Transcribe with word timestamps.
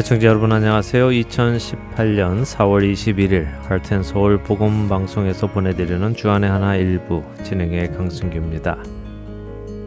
애청자 0.00 0.28
여러분 0.28 0.50
안녕하세요. 0.50 1.08
2018년 1.08 2.42
4월 2.42 2.90
21일 2.90 3.44
할텐서울 3.68 4.42
복음 4.42 4.88
방송에서 4.88 5.46
보내드리는 5.46 6.14
주안의 6.14 6.48
하나 6.48 6.74
일부 6.74 7.22
진행의 7.44 7.92
강승규입니다. 7.92 8.78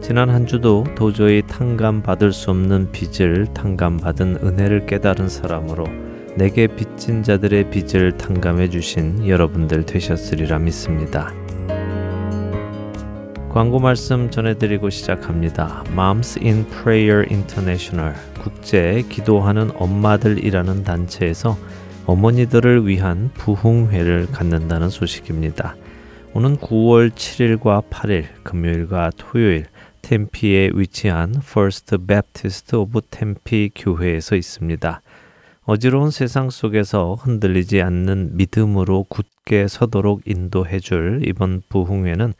지난 0.00 0.30
한 0.30 0.46
주도 0.46 0.84
도저히 0.94 1.42
탕감 1.42 2.04
받을 2.04 2.32
수 2.32 2.52
없는 2.52 2.92
빚을 2.92 3.48
탕감 3.54 3.96
받은 3.96 4.38
은혜를 4.40 4.86
깨달은 4.86 5.28
사람으로 5.28 5.84
내게 6.36 6.68
빚진 6.68 7.24
자들의 7.24 7.70
빚을 7.70 8.16
탕감해 8.16 8.70
주신 8.70 9.26
여러분들 9.26 9.84
되셨으리라 9.84 10.60
믿습니다. 10.60 11.34
광고 13.54 13.78
말씀 13.78 14.32
전해드리고 14.32 14.90
시작합니다. 14.90 15.84
Moms 15.92 16.40
in 16.40 16.66
Prayer 16.66 17.24
International 17.30 18.12
국제 18.42 19.04
기도하는 19.08 19.70
엄마들이라는 19.76 20.82
단체에서 20.82 21.56
어머니들을 22.04 22.84
위한 22.88 23.30
부흥회를 23.34 24.26
갖는다는 24.32 24.90
소식입니다. 24.90 25.76
오는 26.32 26.56
9월 26.56 27.12
7일과 27.12 27.88
8일 27.90 28.24
금요일과 28.42 29.12
토요일 29.16 29.66
템피에 30.02 30.70
위치한 30.74 31.36
First 31.36 31.96
Baptist 32.08 32.74
of 32.74 33.00
Tempe 33.02 33.70
교회에서 33.76 34.34
있습니다. 34.34 35.00
어지러운 35.62 36.10
세상 36.10 36.50
속에서 36.50 37.14
흔들리지 37.20 37.80
않는 37.82 38.36
믿음으로 38.36 39.04
굳게 39.08 39.68
서도록 39.68 40.22
인도해 40.26 40.80
줄 40.80 41.20
이번 41.24 41.62
부흥회는 41.68 42.34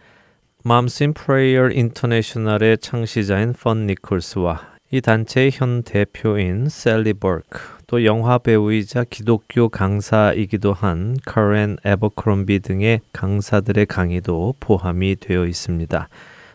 Moms 0.66 1.02
in 1.02 1.12
Prayer 1.12 1.70
International의 1.70 2.78
창시자인 2.78 3.52
펀 3.52 3.86
니콜스와 3.86 4.62
이 4.92 5.02
단체의 5.02 5.50
현 5.52 5.82
대표인 5.82 6.70
셀리 6.70 7.12
버크, 7.12 7.60
또 7.86 8.02
영화 8.06 8.38
배우이자 8.38 9.04
기독교 9.04 9.68
강사이기도 9.68 10.72
한 10.72 11.18
커렌 11.26 11.76
에버크롬비 11.84 12.60
등의 12.60 13.02
강사들의 13.12 13.84
강의도 13.84 14.54
포함이 14.58 15.16
되어 15.16 15.44
있습니다. 15.44 16.08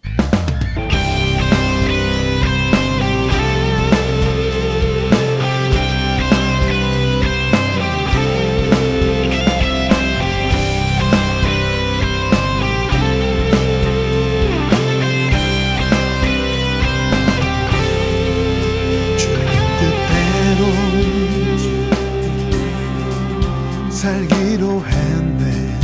살기로 24.00 24.82
했네. 24.87 25.78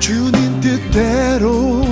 주님 0.00 0.60
뜻대로 0.60 1.82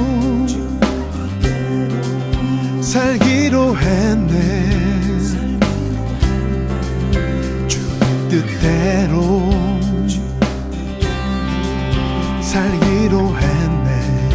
살기로 2.83 3.77
했네. 3.77 4.71
주님 7.69 8.29
뜻대로 8.29 9.51
살기로 12.43 13.37
했네. 13.39 14.29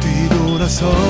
뒤돌아서 0.00 1.09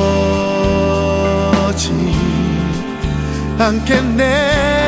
않겠네 3.61 4.80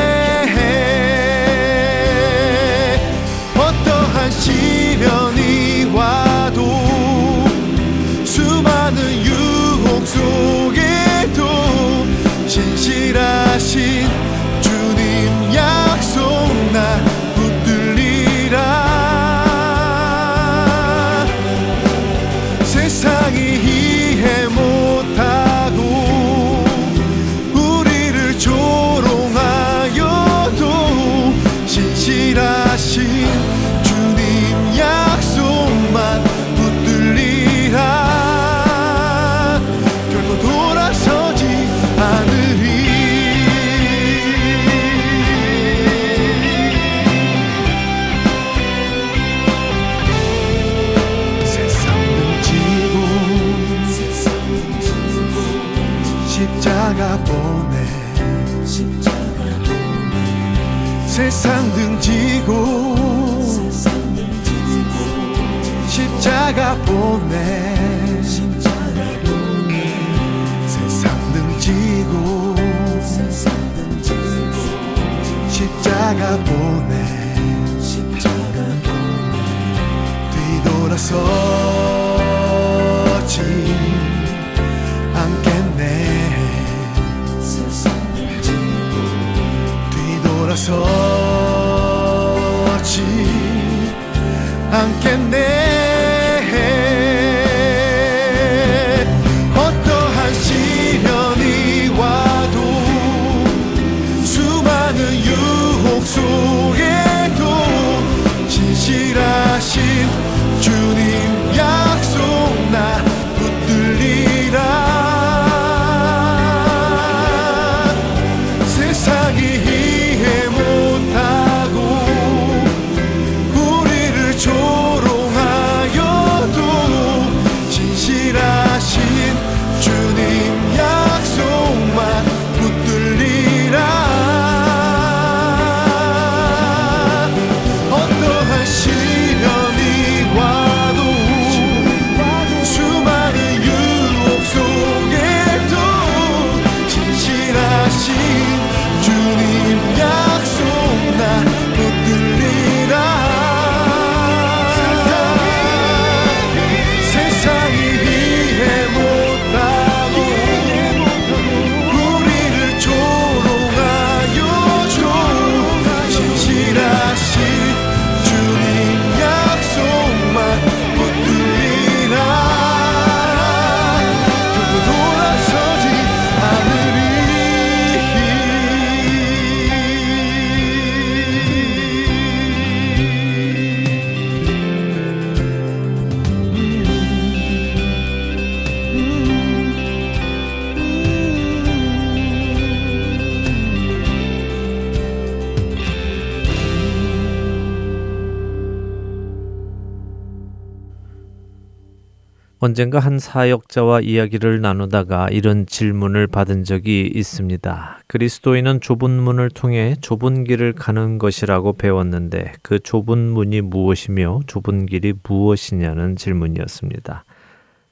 언젠가 202.74 202.98
한 202.98 203.20
사역자와 203.20 204.00
이야기를 204.00 204.60
나누다가 204.60 205.28
이런 205.30 205.64
질문을 205.64 206.26
받은 206.26 206.64
적이 206.64 207.08
있습니다. 207.14 208.00
그리스도인은 208.08 208.80
좁은 208.80 209.12
문을 209.12 209.48
통해 209.50 209.94
좁은 210.00 210.42
길을 210.42 210.72
가는 210.72 211.18
것이라고 211.18 211.74
배웠는데 211.74 212.54
그 212.62 212.80
좁은 212.80 213.30
문이 213.30 213.60
무엇이며 213.60 214.40
좁은 214.48 214.86
길이 214.86 215.14
무엇이냐는 215.22 216.16
질문이었습니다. 216.16 217.24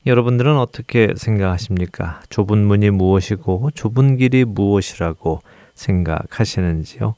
여러분들은 0.04 0.56
어떻게 0.56 1.12
생각하십니까? 1.16 2.20
좁은 2.28 2.66
문이 2.66 2.90
무엇이고 2.90 3.70
좁은 3.76 4.16
길이 4.16 4.44
무엇이라고 4.44 5.42
생각하시는지요? 5.76 7.14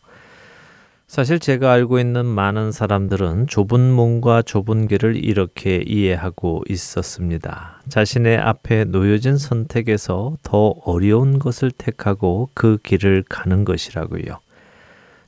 사실 1.07 1.39
제가 1.39 1.71
알고 1.71 1.99
있는 1.99 2.25
많은 2.25 2.73
사람들은 2.73 3.47
좁은 3.47 3.81
문과 3.81 4.43
좁은 4.43 4.89
길을 4.89 5.23
이렇게 5.23 5.83
이해하고 5.87 6.63
있었습니다. 6.69 7.83
자신의 7.89 8.39
앞에 8.39 8.85
놓여진 8.85 9.37
선택에서 9.37 10.37
더 10.43 10.75
어려운 10.85 11.39
것을 11.39 11.71
택하고 11.71 12.49
그 12.55 12.79
길을 12.83 13.25
가는 13.29 13.65
것이라고요. 13.65 14.41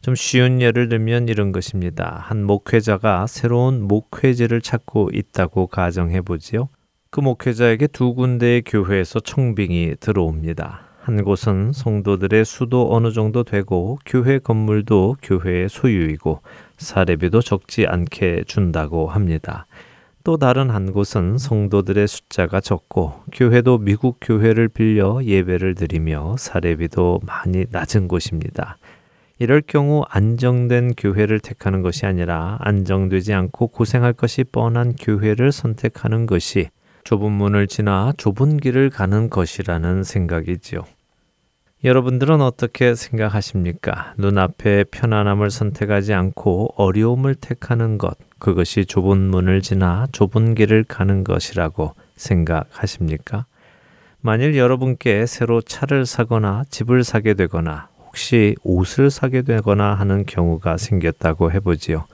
좀 0.00 0.14
쉬운 0.14 0.61
예를 0.61 0.88
들면 0.88 1.28
이런 1.28 1.52
것입니다. 1.52 2.20
한 2.23 2.44
목회자가 2.44 3.26
새로운 3.26 3.82
목회지를 3.82 4.62
찾고 4.62 5.11
있다고 5.12 5.67
가정해 5.67 6.20
보지요. 6.20 6.69
그 7.11 7.20
목회자에게 7.20 7.88
두 7.88 8.14
군데의 8.14 8.62
교회에서 8.62 9.20
청빙이 9.20 9.96
들어옵니다. 10.00 10.86
한 11.06 11.23
곳은 11.23 11.70
성도들의 11.73 12.44
수도 12.44 12.93
어느 12.93 13.12
정도 13.12 13.44
되고 13.44 13.97
교회 14.05 14.41
건물도 14.41 15.19
교회의 15.23 15.69
소유이고 15.69 16.41
사례비도 16.79 17.43
적지 17.43 17.87
않게 17.87 18.43
준다고 18.49 19.06
합니다. 19.06 19.67
또 20.25 20.37
다른 20.37 20.69
한 20.69 20.93
곳은 20.93 21.38
성도들의 21.38 22.08
숫자가 22.08 22.61
적고 22.61 23.23
교회도 23.31 23.79
미국 23.79 24.19
교회를 24.20 24.67
빌려 24.67 25.20
예배를 25.23 25.76
드리며 25.76 26.35
사례비도 26.41 27.20
많이 27.23 27.67
낮은 27.70 28.09
곳입니다. 28.09 28.76
이럴 29.38 29.62
경우 29.64 30.02
안정된 30.09 30.94
교회를 30.97 31.38
택하는 31.38 31.82
것이 31.82 32.05
아니라 32.05 32.59
안정되지 32.62 33.32
않고 33.32 33.69
고생할 33.69 34.12
것이 34.12 34.43
뻔한 34.43 34.97
교회를 34.97 35.52
선택하는 35.52 36.26
것이 36.26 36.66
좁은 37.04 37.31
문을 37.31 37.69
지나 37.69 38.12
좁은 38.16 38.57
길을 38.57 38.90
가는 38.90 39.31
것이라는 39.31 40.02
생각이지요. 40.02 40.85
여러분들은 41.85 42.40
어떻게 42.40 42.95
생각하십니까? 42.95 44.14
눈앞에 44.16 44.85
편안함을 44.85 45.50
선택하지 45.50 46.14
않고 46.14 46.73
어려움을 46.76 47.35
택하는 47.35 47.99
것, 47.99 48.16
그것이 48.38 48.87
좁은 48.87 49.18
문을 49.18 49.61
지나 49.61 50.06
좁은 50.11 50.54
길을 50.54 50.85
가는 50.85 51.23
것이라고 51.23 51.95
생각하십니까? 52.16 53.45
만일 54.23 54.56
여러분께 54.56 55.26
새로 55.26 55.61
차를 55.61 56.06
사거나 56.06 56.64
집을 56.71 57.04
사게 57.04 57.35
되거나 57.35 57.88
혹시 58.06 58.56
옷을 58.64 59.11
사게 59.11 59.42
되거나 59.42 59.95
하는 59.95 60.25
경우가 60.25 60.78
생겼다고 60.78 61.52
해보지요. 61.52 62.06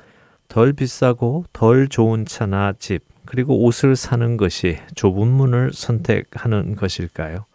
덜 0.49 0.73
비싸고 0.73 1.45
덜 1.53 1.87
좋은 1.87 2.27
차나 2.27 2.75
집, 2.81 3.05
그리고 3.25 3.65
옷을 3.65 3.95
사는 3.95 4.37
것이 4.37 4.79
좁은 4.97 5.29
문을 5.29 5.73
선택하는 5.73 6.75
것일까요? 6.75 7.47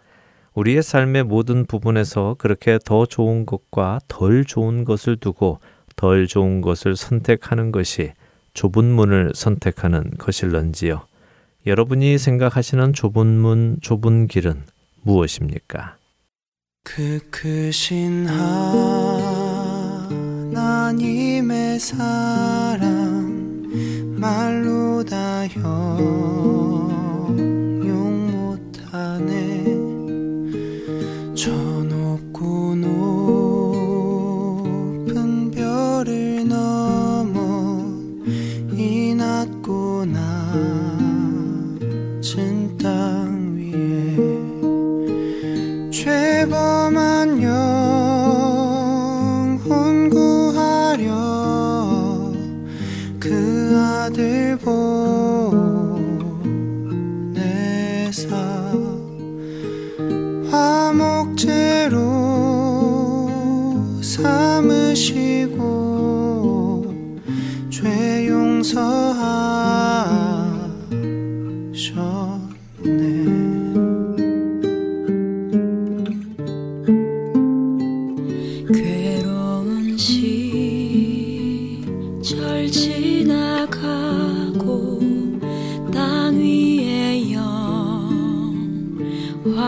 우리의 0.58 0.82
삶의 0.82 1.24
모든 1.26 1.66
부분에서 1.68 2.36
그렇게 2.40 2.80
더 2.84 3.06
좋은 3.06 3.46
것과 3.46 4.00
덜 4.08 4.44
좋은 4.44 4.86
것을 4.86 5.18
두고 5.18 5.60
덜 5.96 6.26
좋은 6.26 6.62
것을 6.62 6.96
선택하는 6.96 7.72
것이 7.72 8.14
좁은 8.56 8.86
문을 8.86 9.34
선택하는 9.36 10.10
것일런지요. 10.18 11.06
여러분이 11.68 12.18
생각하시는 12.18 12.94
좁은 12.94 13.28
문, 13.28 13.78
좁은 13.82 14.26
길은 14.26 14.64
무엇입니까? 15.04 15.96
그 16.84 17.20
크신 17.30 18.26
하나님의 20.50 21.80
사랑 21.80 23.62
말로 24.20 25.04
다혀 25.04 26.77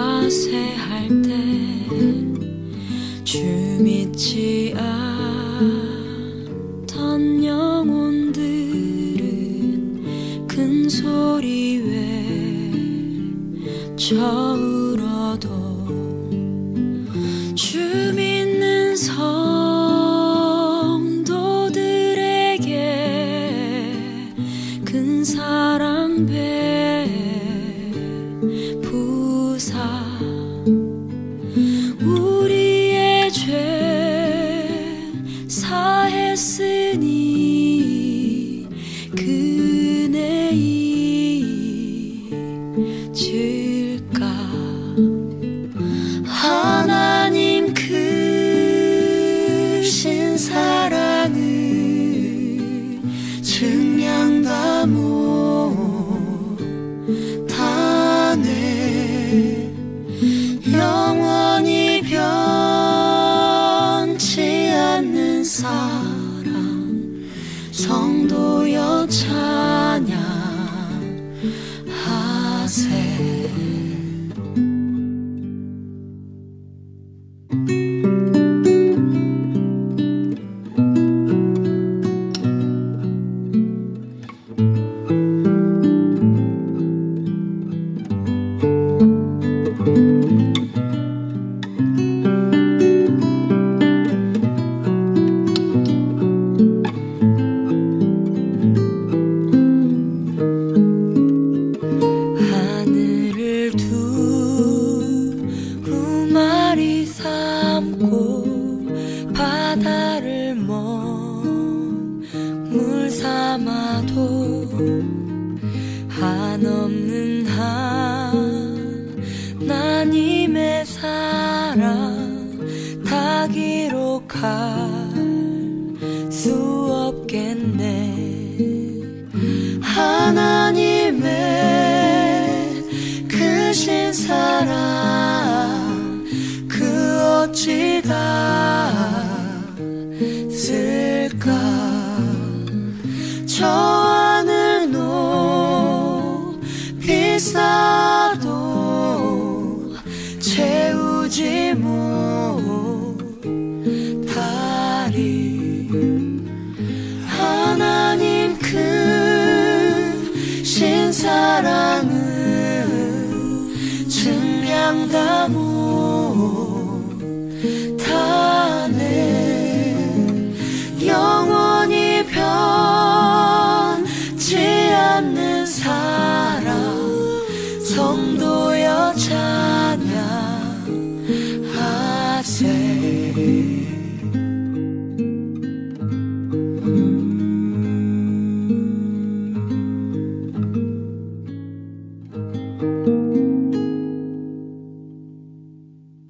자세할 0.09 1.07
때 1.21 1.29
주 3.23 3.37
믿지 3.79 4.73
않아 4.75 4.88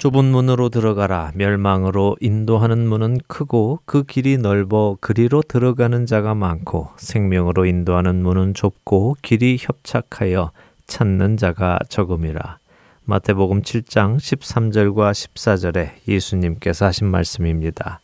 좁은 0.10 0.26
문으로 0.26 0.70
들어가라. 0.70 1.34
멸망으로 1.36 2.18
인도하는 2.20 2.88
문은 2.88 3.20
크고 3.28 3.82
그 3.86 4.02
길이 4.02 4.40
넓어 4.40 4.98
그리로 5.00 5.44
들어가는 5.44 6.08
자가 6.08 6.34
많고 6.34 6.90
생명으로 6.98 7.68
인도하는 7.68 8.24
문은 8.24 8.56
좁고 8.56 9.18
길이 9.22 9.60
협착하여 9.60 10.52
찾는 10.88 11.38
자가 11.38 11.78
적음이라. 11.90 12.58
마태복음 13.06 13.62
7장 13.62 14.18
13절과 14.18 15.12
14절에 15.12 15.92
예수님께서 16.08 16.88
하신 16.88 17.06
말씀입니다. 17.06 18.00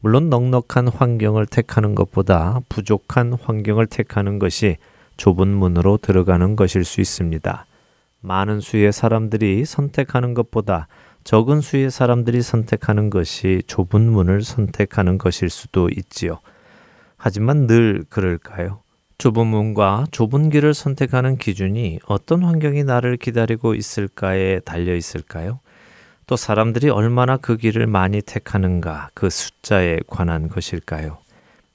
물론 0.00 0.30
넉넉한 0.30 0.88
환경을 0.88 1.44
택하는 1.44 1.94
것보다 1.94 2.60
부족한 2.70 3.34
환경을 3.34 3.88
택하는 3.88 4.38
것이 4.38 4.78
좁은 5.18 5.48
문으로 5.48 5.98
들어가는 5.98 6.56
것일 6.56 6.84
수 6.86 7.02
있습니다. 7.02 7.66
많은 8.22 8.60
수의 8.60 8.92
사람들이 8.92 9.66
선택하는 9.66 10.32
것보다 10.32 10.88
적은 11.24 11.60
수의 11.60 11.90
사람들이 11.90 12.42
선택하는 12.42 13.10
것이 13.10 13.62
좁은 13.66 14.10
문을 14.10 14.42
선택하는 14.42 15.18
것일 15.18 15.50
수도 15.50 15.88
있지요. 15.90 16.40
하지만 17.16 17.66
늘 17.66 18.04
그럴까요? 18.08 18.80
좁은 19.18 19.46
문과 19.46 20.06
좁은 20.10 20.48
길을 20.48 20.72
선택하는 20.72 21.36
기준이 21.36 22.00
어떤 22.06 22.42
환경이 22.42 22.84
나를 22.84 23.18
기다리고 23.18 23.74
있을까에 23.74 24.60
달려 24.60 24.94
있을까요? 24.94 25.60
또 26.26 26.36
사람들이 26.36 26.88
얼마나 26.88 27.36
그 27.36 27.56
길을 27.56 27.86
많이 27.86 28.22
택하는가 28.22 29.10
그 29.12 29.28
숫자에 29.28 29.98
관한 30.06 30.48
것일까요? 30.48 31.18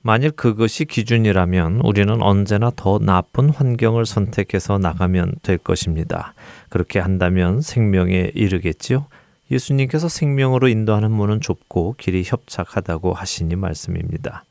만일 0.02 0.32
그것이 0.32 0.86
기준이라면 0.86 1.82
우리는 1.84 2.22
언제나 2.22 2.72
더 2.76 3.00
나쁜 3.00 3.50
환경을 3.50 4.06
선택해서 4.06 4.78
나가면 4.78 5.36
될 5.44 5.58
것입니다. 5.58 6.34
그렇게 6.70 7.00
한다면 7.00 7.62
생명에 7.62 8.32
이르겠지요? 8.34 9.08
예수님께서 9.52 10.10
생명으로 10.10 10.68
인도하는 10.68 11.12
문은 11.12 11.42
좁고 11.42 11.96
길이 11.98 12.24
협착하다고 12.26 13.14
하시니 13.14 13.56
말씀입니다. 13.56 14.44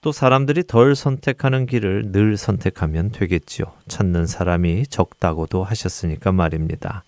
또 0.00 0.12
사람들이 0.12 0.64
덜 0.66 0.94
선택하는 0.94 1.66
길을 1.66 2.12
늘 2.12 2.36
선택하면 2.36 3.10
되겠지요. 3.10 3.66
찾는 3.88 4.26
사람이 4.26 4.86
적다고도 4.86 5.64
하셨으니까 5.64 6.30
말입니다. 6.30 7.02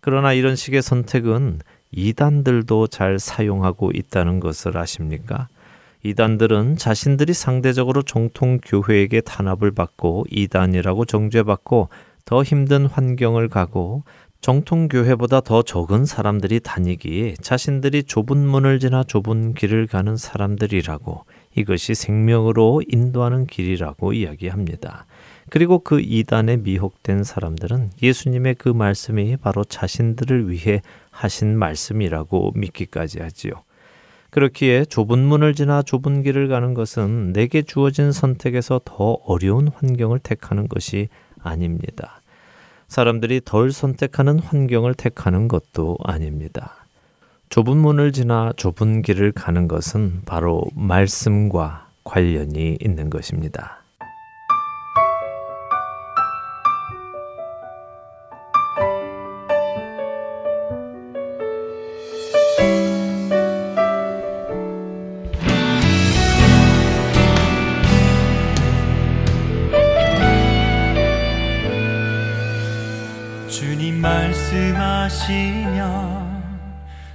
그러나 0.00 0.32
이런 0.32 0.56
식의 0.56 0.82
선택은 0.82 1.60
이단들도 1.92 2.88
잘 2.88 3.20
사용하고 3.20 3.92
있다는 3.94 4.40
것을 4.40 4.76
아십니까? 4.76 5.48
이단들은 6.02 6.76
자신들이 6.76 7.32
상대적으로 7.32 8.02
정통 8.02 8.60
교회에게 8.64 9.20
탄압을 9.20 9.70
받고 9.72 10.26
이단이라고 10.30 11.04
정죄받고 11.04 11.88
더 12.24 12.42
힘든 12.42 12.86
환경을 12.86 13.48
가고 13.48 14.02
정통교회보다 14.40 15.40
더 15.40 15.62
적은 15.62 16.04
사람들이 16.04 16.60
다니기에 16.60 17.34
자신들이 17.40 18.04
좁은 18.04 18.38
문을 18.38 18.78
지나 18.78 19.02
좁은 19.02 19.54
길을 19.54 19.86
가는 19.86 20.16
사람들이라고 20.16 21.24
이것이 21.56 21.94
생명으로 21.94 22.82
인도하는 22.86 23.46
길이라고 23.46 24.12
이야기합니다. 24.12 25.06
그리고 25.48 25.78
그 25.78 26.00
이단에 26.00 26.58
미혹된 26.58 27.24
사람들은 27.24 27.90
예수님의 28.02 28.56
그 28.56 28.68
말씀이 28.68 29.36
바로 29.36 29.64
자신들을 29.64 30.50
위해 30.50 30.82
하신 31.10 31.56
말씀이라고 31.56 32.52
믿기까지 32.54 33.20
하지요. 33.20 33.52
그렇기에 34.30 34.84
좁은 34.84 35.18
문을 35.20 35.54
지나 35.54 35.82
좁은 35.82 36.22
길을 36.22 36.48
가는 36.48 36.74
것은 36.74 37.32
내게 37.32 37.62
주어진 37.62 38.12
선택에서 38.12 38.80
더 38.84 39.18
어려운 39.24 39.68
환경을 39.68 40.18
택하는 40.18 40.68
것이 40.68 41.08
아닙니다. 41.40 42.15
사람들이 42.88 43.40
덜 43.44 43.72
선택하는 43.72 44.38
환경을 44.38 44.94
택하는 44.94 45.48
것도 45.48 45.98
아닙니다. 46.04 46.86
좁은 47.48 47.76
문을 47.76 48.12
지나 48.12 48.52
좁은 48.56 49.02
길을 49.02 49.32
가는 49.32 49.68
것은 49.68 50.22
바로 50.26 50.64
말씀과 50.74 51.88
관련이 52.04 52.78
있는 52.80 53.10
것입니다. 53.10 53.82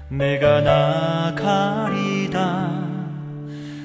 내가 0.10 0.60
나가리다. 1.32 2.70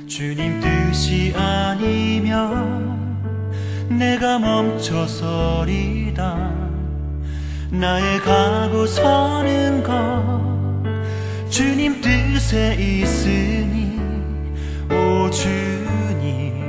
주님 0.08 0.60
뜻이 0.60 1.32
아니면 1.36 3.22
내가 3.88 4.38
멈춰서리다. 4.40 6.16
나의 7.70 8.18
가고 8.20 8.86
서는 8.86 9.82
것 9.82 10.46
주님 11.48 12.00
뜻에 12.00 12.74
있으니 12.74 14.00
오 14.90 15.30
주님 15.30 16.64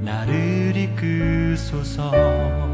나를 0.00 0.76
이끄소서 0.76 2.73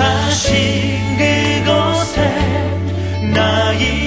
뜻하신 0.00 1.18
그곳에 1.18 2.16
나이 3.34 3.99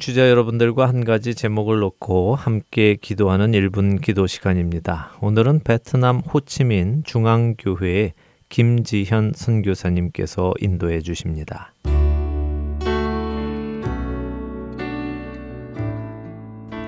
청취자 0.00 0.30
여러분들과 0.30 0.88
한 0.88 1.04
가지 1.04 1.34
제목을 1.34 1.80
놓고 1.80 2.34
함께 2.34 2.96
기도하는 2.98 3.52
1분 3.52 4.00
기도 4.00 4.26
시간입니다. 4.26 5.12
오늘은 5.20 5.60
베트남 5.60 6.20
호치민 6.20 7.02
중앙교회의 7.04 8.14
김지현 8.48 9.32
선교사님께서 9.36 10.54
인도해 10.60 11.02
주십니다. 11.02 11.74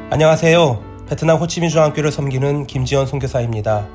안녕하세요. 0.08 1.04
베트남 1.06 1.36
호치민 1.36 1.68
중앙교를 1.68 2.10
섬기는 2.10 2.66
김지현 2.66 3.06
선교사입니다. 3.06 3.88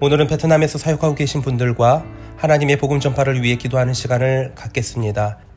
오늘은 0.00 0.26
베트남에서 0.26 0.78
사역하고 0.78 1.14
계신 1.14 1.42
분들과 1.42 2.02
하나님의 2.36 2.78
복음 2.78 2.98
전파를 2.98 3.42
위해 3.42 3.56
기도하는 3.56 3.92
시간을 3.92 4.52
갖겠습니다. 4.54 5.47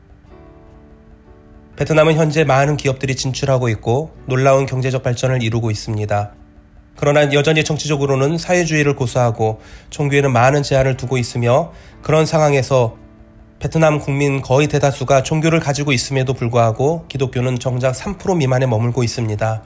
베트남은 1.76 2.14
현재 2.14 2.44
많은 2.44 2.76
기업들이 2.76 3.16
진출하고 3.16 3.68
있고 3.70 4.14
놀라운 4.26 4.66
경제적 4.66 5.02
발전을 5.02 5.42
이루고 5.42 5.70
있습니다. 5.70 6.34
그러나 6.96 7.32
여전히 7.32 7.64
정치적으로는 7.64 8.36
사회주의를 8.36 8.94
고수하고 8.94 9.60
종교에는 9.90 10.32
많은 10.32 10.62
제한을 10.62 10.96
두고 10.96 11.16
있으며 11.16 11.72
그런 12.02 12.26
상황에서 12.26 12.96
베트남 13.58 14.00
국민 14.00 14.42
거의 14.42 14.66
대다수가 14.66 15.22
종교를 15.22 15.60
가지고 15.60 15.92
있음에도 15.92 16.34
불구하고 16.34 17.06
기독교는 17.08 17.58
정작 17.58 17.94
3% 17.94 18.36
미만에 18.36 18.66
머물고 18.66 19.02
있습니다. 19.02 19.62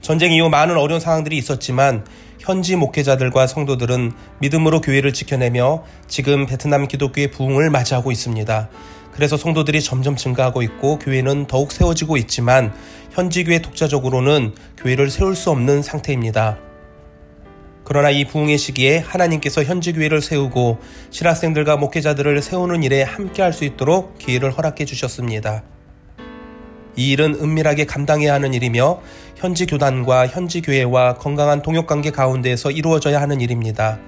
전쟁 0.00 0.32
이후 0.32 0.48
많은 0.48 0.76
어려운 0.76 1.00
상황들이 1.00 1.36
있었지만 1.36 2.04
현지 2.38 2.76
목회자들과 2.76 3.46
성도들은 3.46 4.12
믿음으로 4.40 4.80
교회를 4.80 5.12
지켜내며 5.12 5.84
지금 6.06 6.46
베트남 6.46 6.88
기독교의 6.88 7.30
부흥을 7.30 7.68
맞이하고 7.70 8.10
있습니다. 8.10 8.70
그래서 9.18 9.36
성도들이 9.36 9.82
점점 9.82 10.14
증가하고 10.14 10.62
있고 10.62 11.00
교회는 11.00 11.48
더욱 11.48 11.72
세워지고 11.72 12.18
있지만 12.18 12.72
현지 13.10 13.42
교회 13.42 13.58
독자적으로는 13.58 14.54
교회를 14.76 15.10
세울 15.10 15.34
수 15.34 15.50
없는 15.50 15.82
상태입니다. 15.82 16.56
그러나 17.82 18.10
이 18.10 18.24
부흥의 18.24 18.58
시기에 18.58 18.98
하나님께서 18.98 19.64
현지 19.64 19.92
교회를 19.92 20.22
세우고 20.22 20.78
신학생들과 21.10 21.78
목회자들을 21.78 22.40
세우는 22.40 22.84
일에 22.84 23.02
함께 23.02 23.42
할 23.42 23.52
수 23.52 23.64
있도록 23.64 24.18
기회를 24.18 24.52
허락해 24.52 24.84
주셨습니다. 24.84 25.64
이 26.94 27.10
일은 27.10 27.34
은밀하게 27.40 27.86
감당해야 27.86 28.34
하는 28.34 28.54
일이며 28.54 29.00
현지 29.34 29.66
교단과 29.66 30.28
현지 30.28 30.60
교회와 30.60 31.14
건강한 31.14 31.60
동역 31.62 31.88
관계 31.88 32.12
가운데에서 32.12 32.70
이루어져야 32.70 33.20
하는 33.20 33.40
일입니다. 33.40 33.98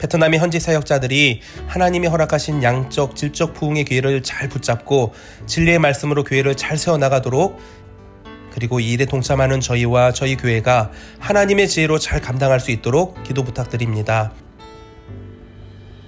베트남의 0.00 0.40
현지 0.40 0.58
사역자들이 0.58 1.42
하나님이 1.66 2.08
허락하신 2.08 2.62
양적, 2.62 3.16
질적 3.16 3.52
부흥의 3.54 3.84
기회를 3.84 4.22
잘 4.22 4.48
붙잡고 4.48 5.12
진리의 5.46 5.78
말씀으로 5.78 6.24
교회를 6.24 6.54
잘 6.54 6.78
세워나가도록 6.78 7.60
그리고 8.50 8.80
이 8.80 8.92
일에 8.92 9.04
동참하는 9.04 9.60
저희와 9.60 10.12
저희 10.12 10.36
교회가 10.36 10.90
하나님의 11.18 11.68
지혜로 11.68 11.98
잘 11.98 12.20
감당할 12.20 12.60
수 12.60 12.70
있도록 12.70 13.22
기도 13.22 13.44
부탁드립니다. 13.44 14.32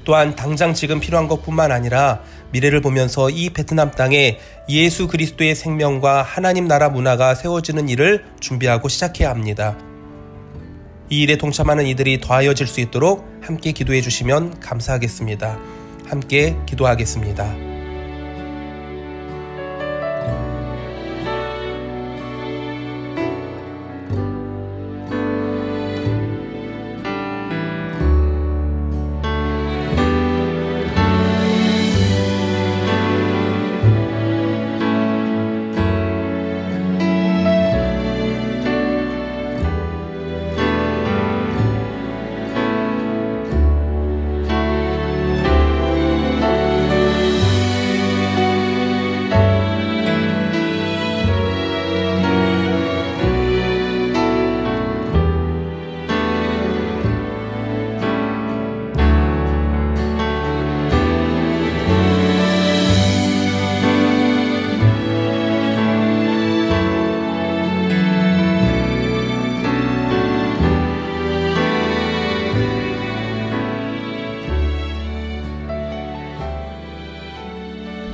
또한 0.05 0.35
당장 0.35 0.75
지금 0.75 0.99
필요한 0.99 1.29
것뿐만 1.29 1.71
아니라 1.71 2.23
미래를 2.51 2.81
보면서 2.81 3.31
이 3.31 3.51
베트남 3.51 3.93
땅에 3.93 4.41
예수 4.69 5.07
그리스도의 5.07 5.55
생명과 5.55 6.23
하나님 6.23 6.67
나라 6.67 6.89
문화가 6.89 7.35
세워지는 7.35 7.89
일을 7.89 8.25
준비하고 8.41 8.89
시작해야 8.89 9.31
합니다. 9.31 9.77
이 11.13 11.21
일에 11.21 11.37
동참하는 11.37 11.87
이들이 11.89 12.23
더하여질 12.23 12.67
수 12.67 12.81
있도록 12.81 13.29
함께 13.43 13.73
기도해 13.73 14.01
주시면 14.01 14.61
감사하겠습니다. 14.61 15.59
함께 16.07 16.57
기도하겠습니다. 16.65 17.72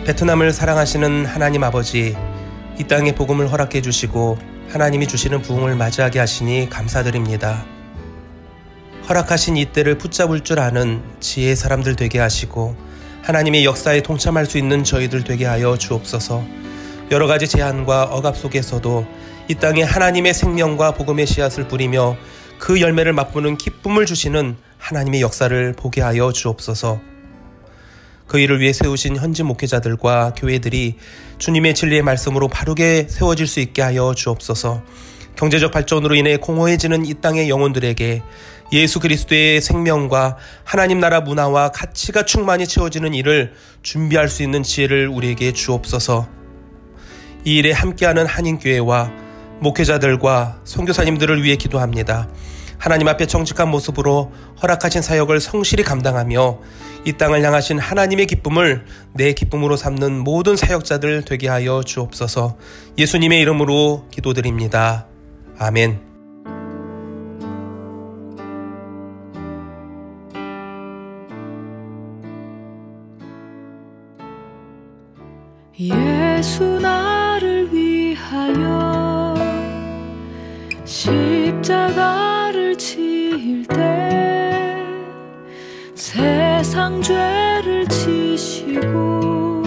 베트남을 0.09 0.55
사랑하시는 0.55 1.27
하나님 1.27 1.63
아버지, 1.65 2.17
이 2.79 2.85
땅에 2.85 3.15
복음을 3.15 3.53
허락해 3.53 3.83
주시고 3.83 4.39
하나님이 4.71 5.07
주시는 5.07 5.43
부흥을 5.43 5.77
맞이하게 5.77 6.19
하시니 6.19 6.71
감사드립니다. 6.71 7.67
허락하신 9.07 9.59
이 9.59 9.67
때를 9.67 9.99
붙잡을 9.99 10.41
줄 10.41 10.61
아는 10.61 11.03
지혜의 11.21 11.57
사람들 11.57 11.97
되게 11.97 12.21
하시고 12.21 12.75
하나님의 13.21 13.67
역사에 13.67 14.01
동참할 14.01 14.47
수 14.47 14.57
있는 14.57 14.83
저희들 14.83 15.25
되게 15.25 15.45
하여 15.45 15.77
주옵소서. 15.77 16.43
여러 17.11 17.27
가지 17.27 17.47
제한과 17.47 18.05
억압 18.05 18.35
속에서도 18.39 19.07
이 19.49 19.57
땅에 19.57 19.83
하나님의 19.83 20.33
생명과 20.33 20.93
복음의 20.93 21.27
씨앗을 21.27 21.69
뿌리며 21.69 22.17
그 22.59 22.81
열매를 22.81 23.13
맛보는 23.13 23.59
기쁨을 23.59 24.07
주시는 24.07 24.57
하나님의 24.79 25.21
역사를 25.21 25.75
보게 25.75 26.01
하여 26.01 26.33
주옵소서. 26.33 27.18
그 28.29 28.39
일을 28.39 28.61
위해 28.61 28.73
세우신 28.73 29.17
현지 29.17 29.43
목회자들과 29.43 30.35
교회들이 30.37 30.97
주님의 31.39 31.75
진리의 31.75 32.03
말씀으로 32.03 32.47
바르게 32.49 33.07
세워질 33.09 33.47
수 33.47 33.59
있게 33.61 33.83
하여 33.83 34.15
주옵소서. 34.15 34.83
경제적 35.35 35.73
발전으로 35.73 36.15
인해 36.15 36.37
공허해지는 36.37 37.07
이 37.07 37.15
땅의 37.15 37.49
영혼들에게 37.49 38.23
예수 38.73 39.01
그리스도의 39.01 39.63
생명과 39.63 40.37
하나님 40.63 41.01
나라 41.01 41.21
문화와 41.21 41.71
가치가 41.71 42.25
충만히 42.25 42.67
채워지는 42.67 43.15
일을 43.15 43.55
준비할 43.83 44.29
수 44.29 44.43
있는 44.43 44.63
지혜를 44.63 45.09
우리에게 45.09 45.53
주옵소서. 45.53 46.29
이 47.45 47.57
일에 47.57 47.73
함께하는 47.73 48.27
한인교회와 48.27 49.11
목회자들과 49.61 50.61
선교사님들을 50.65 51.43
위해 51.43 51.57
기도합니다. 51.57 52.29
하나님 52.79 53.09
앞에 53.09 53.27
정직한 53.27 53.69
모습으로 53.69 54.33
허락하신 54.63 55.03
사역을 55.03 55.41
성실히 55.41 55.83
감당하며 55.83 56.59
이 57.05 57.13
땅을 57.13 57.45
향하신 57.45 57.79
하나님의 57.79 58.27
기쁨을 58.27 58.85
내 59.15 59.33
기쁨으로 59.33 59.77
삼는 59.77 60.19
모든 60.19 60.57
사역자들 60.57 61.25
되게 61.25 61.49
하여 61.49 61.83
주옵소서 61.83 62.57
예수님의 62.97 63.41
이름으로 63.41 64.07
기도드립니다. 64.11 65.07
아멘. 65.59 66.09
예수 75.81 76.65
나를 76.81 77.73
위하여 77.73 79.35
십자가 80.85 82.28
를 83.39 83.45
지을 83.45 83.63
때 83.69 84.77
세상 85.95 87.01
죄를 87.01 87.87
지시고 87.87 89.63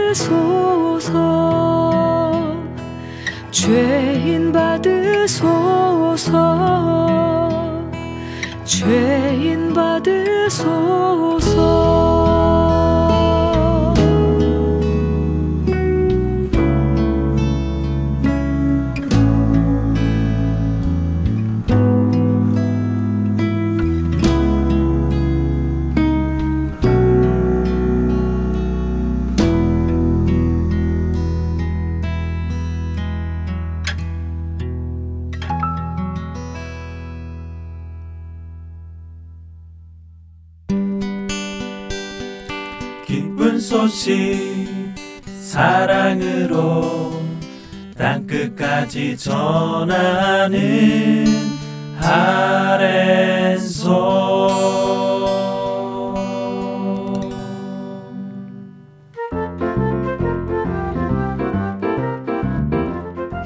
받으소서. 0.06 1.10
죄인 3.50 4.52
받으소서. 4.52 5.42
죄인 8.64 9.74
받으소서 9.74 11.35
기쁜 44.05 44.05
소식 44.05 44.69
사랑으로 45.41 47.13
땅끝까지 47.97 49.17
전하는 49.17 50.59
아랜소 51.99 53.81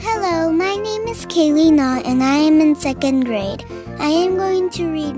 Hello, 0.00 0.50
my 0.52 0.76
name 0.76 1.06
is 1.08 1.26
Kaylee 1.26 1.70
Knott 1.70 2.04
and 2.06 2.22
I 2.22 2.38
am 2.38 2.60
in 2.60 2.74
second 2.74 3.24
grade. 3.26 3.64
I 3.98 4.08
am 4.08 4.36
going 4.36 4.70
to 4.70 4.90
read 4.90 5.14
Mark 5.14 5.14
chapter. 5.14 5.17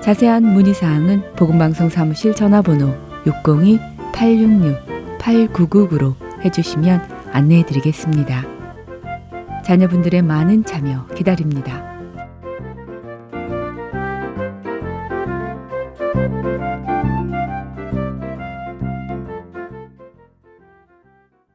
자세한 0.00 0.44
문의 0.44 0.74
사항은 0.74 1.34
복음방송 1.36 1.90
사무실 1.90 2.34
전화번호 2.34 2.94
602-866-8999로 3.24 6.14
해주시면 6.42 7.02
안내해 7.32 7.66
드리겠습니다. 7.66 8.44
자녀분들의 9.62 10.22
많은 10.22 10.64
참여 10.64 11.08
기다립니다. 11.08 11.90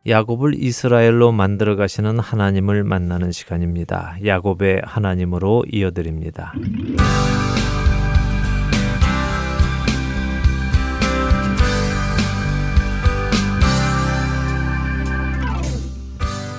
야곱을 0.08 0.54
이스라엘로 0.54 1.32
만들어 1.32 1.76
가시는 1.76 2.20
하나님을 2.20 2.84
만나는 2.84 3.32
시간입니다. 3.32 4.18
야곱의 4.24 4.84
하나님으로 4.84 5.64
이어드립니다. 5.72 6.54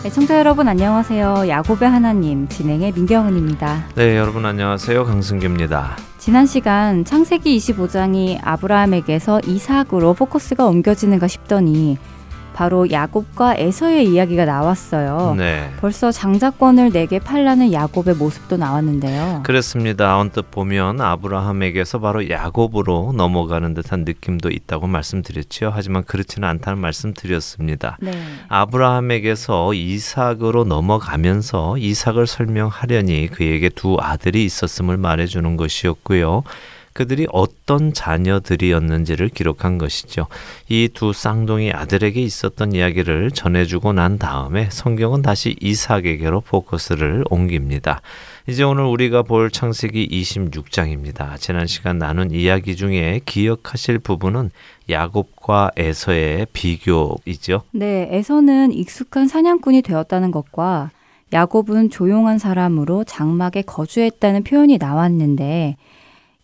네, 0.07 0.12
청자 0.12 0.38
여러분 0.38 0.69
안녕하세요. 0.69 1.49
야곱의 1.49 1.90
하나님 1.90 2.47
진행의 2.47 2.92
민경은입니다. 2.92 3.88
네, 3.97 4.16
여러분 4.16 4.47
안녕하세요. 4.47 5.03
강승규입니다. 5.03 5.97
지난 6.19 6.47
시간 6.47 7.05
창세기 7.05 7.57
25장이 7.57 8.38
아브라함에게서 8.40 9.40
이삭으로 9.45 10.14
포커스가 10.14 10.64
옮겨지는가 10.64 11.27
싶더니 11.27 11.99
바로 12.57 12.90
야곱과 12.90 13.57
에서의 13.59 14.09
이야기가 14.09 14.47
나왔어요. 14.47 15.35
네. 15.37 15.71
벌써 15.79 16.11
장자권을 16.11 16.90
내게 16.90 17.19
팔라는 17.19 17.71
야곱의 17.71 18.14
모습도 18.14 18.57
나왔는데요. 18.57 19.42
그렇습니다. 19.45 20.16
언뜻 20.16 20.51
보면 20.51 21.03
아브라함에게서 21.03 22.01
바로 22.01 22.31
야곱으로 22.31 23.12
넘어가는 23.14 23.75
듯한 23.75 24.07
느낌도 24.07 24.49
있다고 24.49 24.87
말씀드렸죠. 24.87 25.71
하지만 25.75 26.03
그렇지는 26.05 26.49
않다는 26.49 26.79
말씀드렸습니다. 26.81 27.99
네. 28.01 28.12
아브라함에게서 28.49 29.75
이삭으로 29.75 30.64
넘어가면서 30.64 31.77
이삭을 31.77 32.27
설명하려니 32.27 33.29
그에게 33.33 33.69
두 33.69 33.99
아들이 34.01 34.47
있었음을 34.47 34.97
말해주는 34.97 35.59
것이었고요. 35.59 36.42
그들이 36.97 37.27
어떤 37.31 37.93
자녀들이었는지를 37.93 39.29
기록한 39.29 39.77
것이죠. 39.77 40.29
이 40.71 40.89
두 40.95 41.13
쌍둥이 41.13 41.71
아들에게 41.73 42.19
있었던 42.23 42.73
이야기를 42.73 43.33
전해주고 43.33 43.93
난 43.93 44.17
다음에 44.17 44.69
성경은 44.71 45.21
다시 45.21 45.55
이삭에게로 45.61 46.41
포커스를 46.41 47.25
옮깁니다. 47.29 48.01
이제 48.49 48.63
오늘 48.63 48.85
우리가 48.85 49.25
볼 49.25 49.51
창세기 49.51 50.09
26장입니다. 50.09 51.39
지난 51.39 51.67
시간 51.67 51.99
나눈 51.99 52.31
이야기 52.31 52.77
중에 52.77 53.21
기억하실 53.27 53.99
부분은 53.99 54.51
야곱과 54.89 55.73
에서의 55.77 56.47
비교이죠. 56.55 57.65
네, 57.73 58.09
에서는 58.11 58.73
익숙한 58.73 59.29
사냥꾼이 59.29 59.83
되었다는 59.83 60.31
것과 60.31 60.93
야곱은 61.35 61.91
조용한 61.91 62.39
사람으로 62.39 63.05
장막에 63.05 63.61
거주했다는 63.61 64.45
표현이 64.45 64.79
나왔는데 64.79 65.77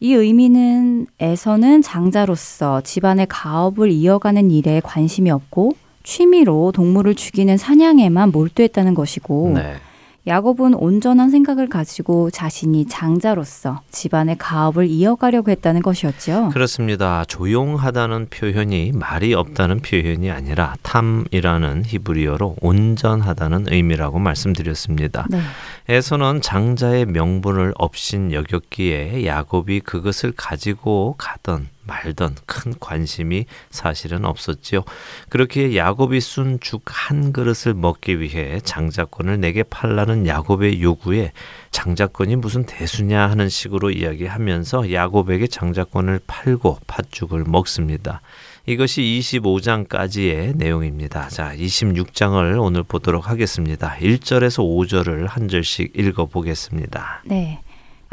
이 0.03 0.15
의미는 0.15 1.07
에서는 1.21 1.81
장자로서 1.81 2.81
집안의 2.81 3.27
가업을 3.29 3.93
이어가는 3.93 4.51
일에 4.51 4.81
관심이 4.83 5.31
없고 5.31 5.77
취미로 6.03 6.73
동물을 6.73 7.15
죽이는 7.15 7.57
사냥에만 7.57 8.33
몰두했다는 8.33 8.95
것이고 8.95 9.53
네. 9.55 9.77
야곱은 10.25 10.75
온전한 10.75 11.31
생각을 11.31 11.69
가지고 11.69 12.31
자신이 12.31 12.87
장자로서 12.87 13.81
집안의 13.91 14.39
가업을 14.39 14.87
이어가려고 14.87 15.51
했다는 15.51 15.83
것이었죠. 15.83 16.51
그렇습니다. 16.51 17.25
조용하다는 17.25 18.29
표현이 18.31 18.93
말이 18.95 19.35
없다는 19.35 19.81
표현이 19.81 20.31
아니라 20.31 20.77
탐이라는 20.83 21.85
히브리어로 21.87 22.57
온전하다는 22.61 23.67
의미라고 23.69 24.21
말씀드렸습니다. 24.21 25.27
네. 25.29 25.41
에서는 25.89 26.41
장자의 26.41 27.07
명분을 27.07 27.75
없인 27.77 28.33
여겼기에 28.33 29.27
야곱이 29.27 29.81
그것을 29.81 30.33
가지고 30.37 31.17
가던 31.19 31.69
말던 31.85 32.37
큰 32.47 32.75
관심이 32.79 33.47
사실은 33.71 34.25
없었지요. 34.25 34.83
그렇게 35.29 35.77
야곱이 35.77 36.21
순죽한 36.21 37.33
그릇을 37.33 37.75
먹기 37.75 38.21
위해 38.21 38.61
장자권을 38.61 39.41
내게 39.41 39.63
팔라는 39.63 40.27
야곱의 40.27 40.83
요구에 40.83 41.33
장자권이 41.71 42.37
무슨 42.37 42.65
대수냐 42.65 43.29
하는 43.29 43.49
식으로 43.49 43.91
이야기하면서 43.91 44.93
야곱에게 44.93 45.47
장자권을 45.47 46.21
팔고 46.27 46.79
팥죽을 46.87 47.45
먹습니다. 47.47 48.21
이것이 48.67 49.03
25장까지의 49.03 50.57
내용입니다. 50.57 51.29
자, 51.29 51.55
26장을 51.57 52.63
오늘 52.63 52.85
보도록 52.85 53.29
하겠습니다. 53.29 53.97
1절에서 53.97 54.63
5절을 54.63 55.27
한 55.27 55.49
절씩 55.49 55.99
읽어 55.99 56.27
보겠습니다. 56.27 57.23
네. 57.25 57.61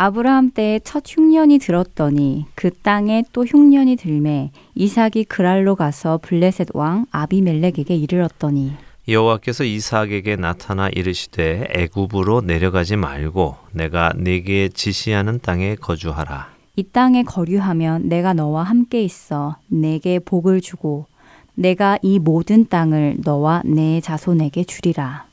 아브라함 0.02 0.52
때에 0.52 0.80
첫 0.80 1.04
흉년이 1.06 1.60
들었더니 1.60 2.46
그 2.56 2.72
땅에 2.72 3.26
또 3.34 3.44
흉년이 3.44 3.98
들매 3.98 4.50
이삭이 4.74 5.26
그랄로 5.26 5.76
가서 5.76 6.20
블레셋 6.22 6.70
왕 6.74 7.06
아비멜렉에게 7.12 7.98
이르렀더니 7.98 8.72
여호와께서 9.10 9.66
이삭에게 9.66 10.38
나타나 10.38 10.88
이르시되 10.88 11.68
애굽으로 11.76 12.40
내려가지 12.40 12.96
말고 12.96 13.58
내가 13.74 14.14
네게 14.16 14.70
지시하는 14.70 15.42
땅에 15.42 15.76
거주하라. 15.76 16.48
이 16.78 16.84
땅에 16.84 17.24
거류하면 17.24 18.08
내가 18.08 18.34
너와 18.34 18.64
함께 18.64 19.04
있어 19.04 19.58
내게 19.68 20.20
복을 20.20 20.62
주고 20.62 21.08
내가 21.56 22.00
이 22.02 22.20
모든 22.20 22.70
땅을 22.70 23.18
너와 23.26 23.64
내 23.66 24.00
자손에게 24.00 24.64
주리라. 24.64 25.26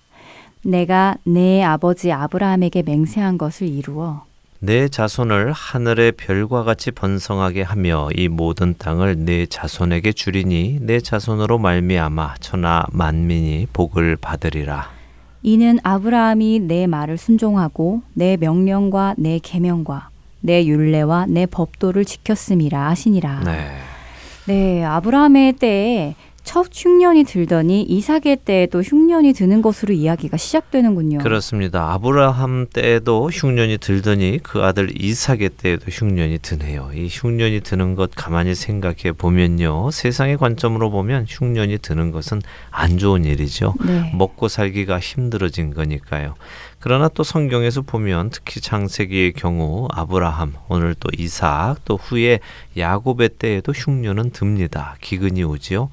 내가 0.65 1.19
내 1.23 1.63
아버지 1.63 2.11
아브라함에게 2.11 2.83
맹세한 2.83 3.39
것을 3.39 3.69
이루어 3.69 4.25
내 4.67 4.89
자손을 4.89 5.53
하늘의 5.53 6.11
별과 6.11 6.65
같이 6.65 6.91
번성하게 6.91 7.63
하며 7.63 8.09
이 8.17 8.27
모든 8.27 8.75
땅을 8.77 9.25
내 9.25 9.47
자손에게 9.47 10.13
주리니 10.13 10.79
내 10.81 10.99
자손으로 10.99 11.59
말미암아 11.59 12.35
천하 12.41 12.85
만민이 12.91 13.69
복을 13.73 14.17
받으리라. 14.17 14.91
이는 15.45 15.79
아브라함이 15.85 16.59
내 16.67 16.89
말을 16.89 17.17
순종하고 17.17 18.03
내 18.13 18.37
명령과 18.37 19.15
내 19.19 19.39
계명과 19.39 20.09
내 20.41 20.67
율례와 20.67 21.27
내 21.27 21.47
법도를 21.47 22.05
지켰음이라 22.05 22.89
하시니라. 22.89 23.43
네. 23.45 23.71
네, 24.49 24.85
아브라함의 24.85 25.53
때에 25.53 26.17
첫 26.47 26.69
흉년이 26.73 27.25
들더니 27.25 27.83
이삭의 27.83 28.39
때에도 28.45 28.81
흉년이 28.81 29.33
드는 29.33 29.63
것으로 29.63 29.93
이야기가 29.93 30.37
시작되는군요. 30.37 31.19
그렇습니다. 31.19 31.93
아브라함 31.93 32.69
때에도 32.73 33.29
흉년이 33.29 33.79
들더니 33.79 34.39
그 34.45 34.63
아들 34.63 34.89
이삭의 34.97 35.51
때에도 35.59 35.91
흉년이 35.91 36.39
드네요. 36.39 36.93
이 36.95 37.09
흉년이 37.11 37.63
드는 37.63 37.97
것 37.97 38.13
가만히 38.15 38.55
생각해 38.55 39.13
보면요. 39.19 39.91
세상의 39.91 40.37
관점으로 40.39 40.91
보면 40.91 41.27
흉년이 41.29 41.79
드는 41.79 42.13
것은 42.13 42.41
안 42.71 42.97
좋은 42.97 43.25
일이죠. 43.25 43.75
네. 43.85 44.13
먹고 44.15 44.47
살기가 44.47 45.01
힘들어진 45.01 45.75
거니까요. 45.75 46.37
그러나 46.79 47.09
또 47.09 47.25
성경에서 47.25 47.83
보면 47.83 48.31
특히 48.31 48.61
창세기의 48.61 49.33
경우 49.33 49.89
아브라함, 49.91 50.55
오늘 50.69 50.95
또 50.95 51.09
이삭, 51.19 51.85
또 51.85 51.97
후에 51.97 52.39
야곱의 52.77 53.31
때에도 53.41 53.73
흉년은 53.73 54.31
듭니다. 54.31 54.95
기근이 55.01 55.43
오지요. 55.43 55.91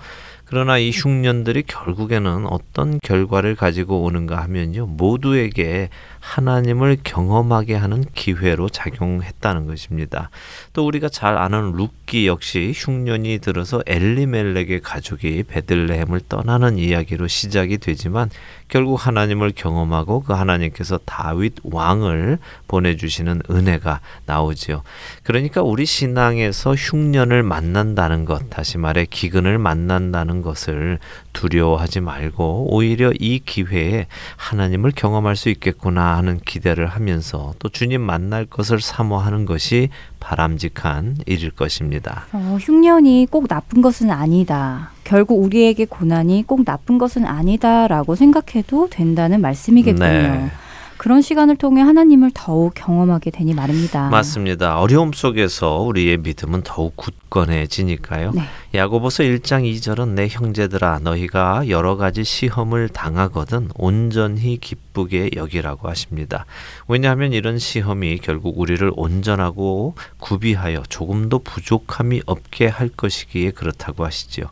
그러나 0.54 0.78
이 0.78 0.92
흉년들이 0.92 1.64
결국에는 1.64 2.46
어떤 2.46 3.00
결과를 3.02 3.56
가지고 3.56 4.04
오는가 4.04 4.40
하면요. 4.44 4.86
모두에게 4.86 5.90
하나님을 6.24 6.98
경험하게 7.04 7.76
하는 7.76 8.06
기회로 8.16 8.70
작용했다는 8.70 9.68
것입니다. 9.68 10.30
또 10.72 10.88
우리가 10.88 11.10
잘 11.10 11.38
아는 11.38 11.74
룻기 11.74 12.28
역시 12.28 12.72
흉년이 12.74 13.40
들어서 13.40 13.84
엘리멜렉의 13.86 14.80
가족이 14.80 15.44
베들레헴을 15.44 16.22
떠나는 16.30 16.78
이야기로 16.78 17.28
시작이 17.28 17.78
되지만 17.78 18.30
결국 18.70 19.06
하나님을 19.06 19.52
경험하고 19.54 20.22
그 20.24 20.34
하나님께서 20.34 20.98
다윗 21.06 21.56
왕을 21.64 22.40
보내주시는 22.70 23.42
은혜가 23.52 24.00
나오지요. 24.26 24.82
그러니까 25.24 25.62
우리 25.62 25.86
신앙에서 25.86 26.74
흉년을 26.74 27.44
만난다는 27.44 28.24
것, 28.24 28.50
다시 28.50 28.78
말해 28.78 29.06
기근을 29.08 29.58
만난다는 29.58 30.42
것을 30.42 31.00
두려워하지 31.34 32.00
말고 32.00 32.68
오히려 32.70 33.12
이 33.20 33.40
기회에 33.40 34.08
하나님을 34.38 34.92
경험할 34.96 35.36
수 35.36 35.50
있겠구나 35.50 36.16
하는 36.18 36.40
기대를 36.40 36.88
하면서 36.88 37.54
또 37.60 37.70
주님 37.70 38.02
만날 38.02 38.46
것을 38.46 38.80
사모하는 38.80 39.46
것이 39.46 39.90
바람직한 40.20 41.18
일일 41.26 41.52
것입니다. 41.52 42.26
어, 42.32 42.58
흉년이 42.62 43.28
꼭 43.30 43.48
나쁜 43.48 43.82
것은 43.82 44.12
아니다. 44.12 44.92
결국 45.04 45.44
우리에게 45.44 45.86
고난이 45.86 46.44
꼭 46.48 46.64
나쁜 46.64 46.98
것은 46.98 47.26
아니다라고 47.26 48.16
생각해도 48.16 48.88
된다는 48.90 49.42
말씀이겠군요. 49.42 50.08
네. 50.08 50.52
그런 50.98 51.22
시간을 51.22 51.58
통해 51.58 51.82
하나님을 51.82 52.32
더욱 52.34 52.72
경험하게 52.76 53.32
되니 53.32 53.54
말입니다. 53.54 54.10
맞습니다. 54.10 54.80
어려움 54.80 55.12
속에서 55.12 55.80
우리의 55.82 56.20
믿음은 56.20 56.62
더욱 56.64 56.96
굳건해지니까요. 56.96 58.32
네. 58.34 58.44
야고보서 58.76 59.22
1장 59.22 59.72
2절은 59.72 60.16
내 60.16 60.28
형제들아 60.28 60.98
너희가 61.04 61.70
여러 61.70 61.96
가지 61.96 62.24
시험을 62.24 62.90
당하거든 62.90 63.70
온전히 63.76 64.58
기쁘게 64.60 65.30
여기라고 65.36 65.90
하십니다. 65.90 66.48
왜냐하면 66.88 67.34
이런 67.34 67.60
시험이 67.60 68.18
결국 68.18 68.60
우리를 68.60 68.90
온전하고 68.96 69.94
구비하여 70.20 70.82
조금도 70.90 71.44
부족함이 71.44 72.24
없게 72.26 72.66
할 72.66 72.90
것이기에 72.90 73.52
그렇다고 73.52 74.06
하시지요. 74.06 74.48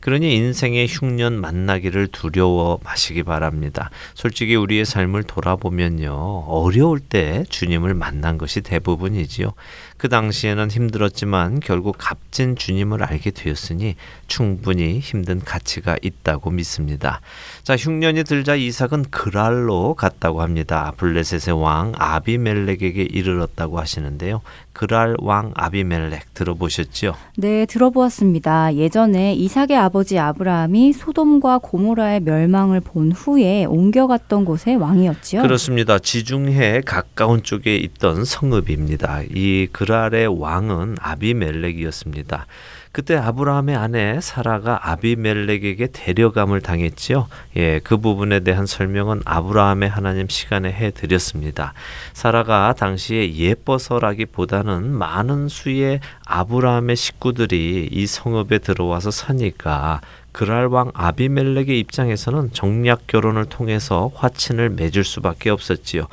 그러니 0.00 0.34
인생의 0.34 0.86
흉년 0.88 1.38
만나기를 1.38 2.06
두려워 2.06 2.80
마시기 2.82 3.24
바랍니다. 3.24 3.90
솔직히 4.14 4.54
우리의 4.54 4.86
삶을 4.86 5.24
돌아보면요. 5.24 6.14
어려울 6.46 6.98
때 6.98 7.44
주님을 7.50 7.92
만난 7.92 8.38
것이 8.38 8.62
대부분이지요. 8.62 9.52
그 9.96 10.08
당시에는 10.08 10.70
힘들었지만 10.70 11.60
결국 11.60 11.96
값진 11.98 12.56
주님을 12.56 13.02
알게 13.02 13.30
되었으니 13.30 13.96
충분히 14.26 14.98
힘든 14.98 15.40
가치가 15.40 15.96
있다고 16.02 16.50
믿습니다. 16.50 17.20
자, 17.62 17.76
흉년이 17.76 18.24
들자 18.24 18.54
이삭은 18.54 19.06
그랄로 19.10 19.94
갔다고 19.94 20.42
합니다. 20.42 20.92
블레셋의 20.96 21.60
왕 21.60 21.92
아비멜렉에게 21.96 23.02
이르렀다고 23.02 23.78
하시는데요. 23.78 24.42
그랄 24.72 25.16
왕 25.20 25.52
아비멜렉 25.54 26.34
들어보셨죠? 26.34 27.14
네, 27.38 27.64
들어보았습니다. 27.66 28.74
예전에 28.74 29.34
이삭의 29.34 29.76
아버지 29.76 30.18
아브라함이 30.18 30.92
소돔과 30.92 31.58
고모라의 31.58 32.20
멸망을 32.20 32.80
본 32.80 33.12
후에 33.12 33.64
옮겨갔던 33.64 34.44
곳의 34.44 34.76
왕이었지요. 34.76 35.42
그렇습니다. 35.42 35.98
지중해 35.98 36.82
가까운 36.84 37.42
쪽에 37.42 37.76
있던 37.76 38.24
성읍입니다. 38.24 39.22
이 39.34 39.68
그랄의 39.72 40.26
왕은 40.38 40.96
아비멜렉이었습니다. 41.00 42.46
그때 42.96 43.14
아브라함의 43.14 43.76
아내 43.76 44.22
사라가 44.22 44.80
아비멜렉에게 44.90 45.88
데려감을 45.92 46.62
당했지요. 46.62 47.28
예, 47.58 47.78
그 47.80 47.98
부분에 47.98 48.40
대한 48.40 48.64
설명은 48.64 49.20
아브라함의 49.26 49.90
하나님 49.90 50.30
시간에 50.30 50.72
해 50.72 50.92
드렸습니다. 50.92 51.74
사라가 52.14 52.72
당시에 52.72 53.34
예뻐서라기보다는 53.34 54.92
많은 54.92 55.48
수의 55.48 56.00
아브라함의 56.24 56.96
식구들이 56.96 57.90
이 57.92 58.06
성읍에 58.06 58.60
들어와서 58.60 59.10
사니까 59.10 60.00
그랄 60.32 60.68
왕 60.68 60.90
아비멜렉의 60.94 61.78
입장에서는 61.78 62.54
정략 62.54 63.06
결혼을 63.06 63.44
통해서 63.44 64.10
화친을 64.14 64.70
맺을 64.70 65.04
수밖에 65.04 65.50
없었지요. 65.50 66.06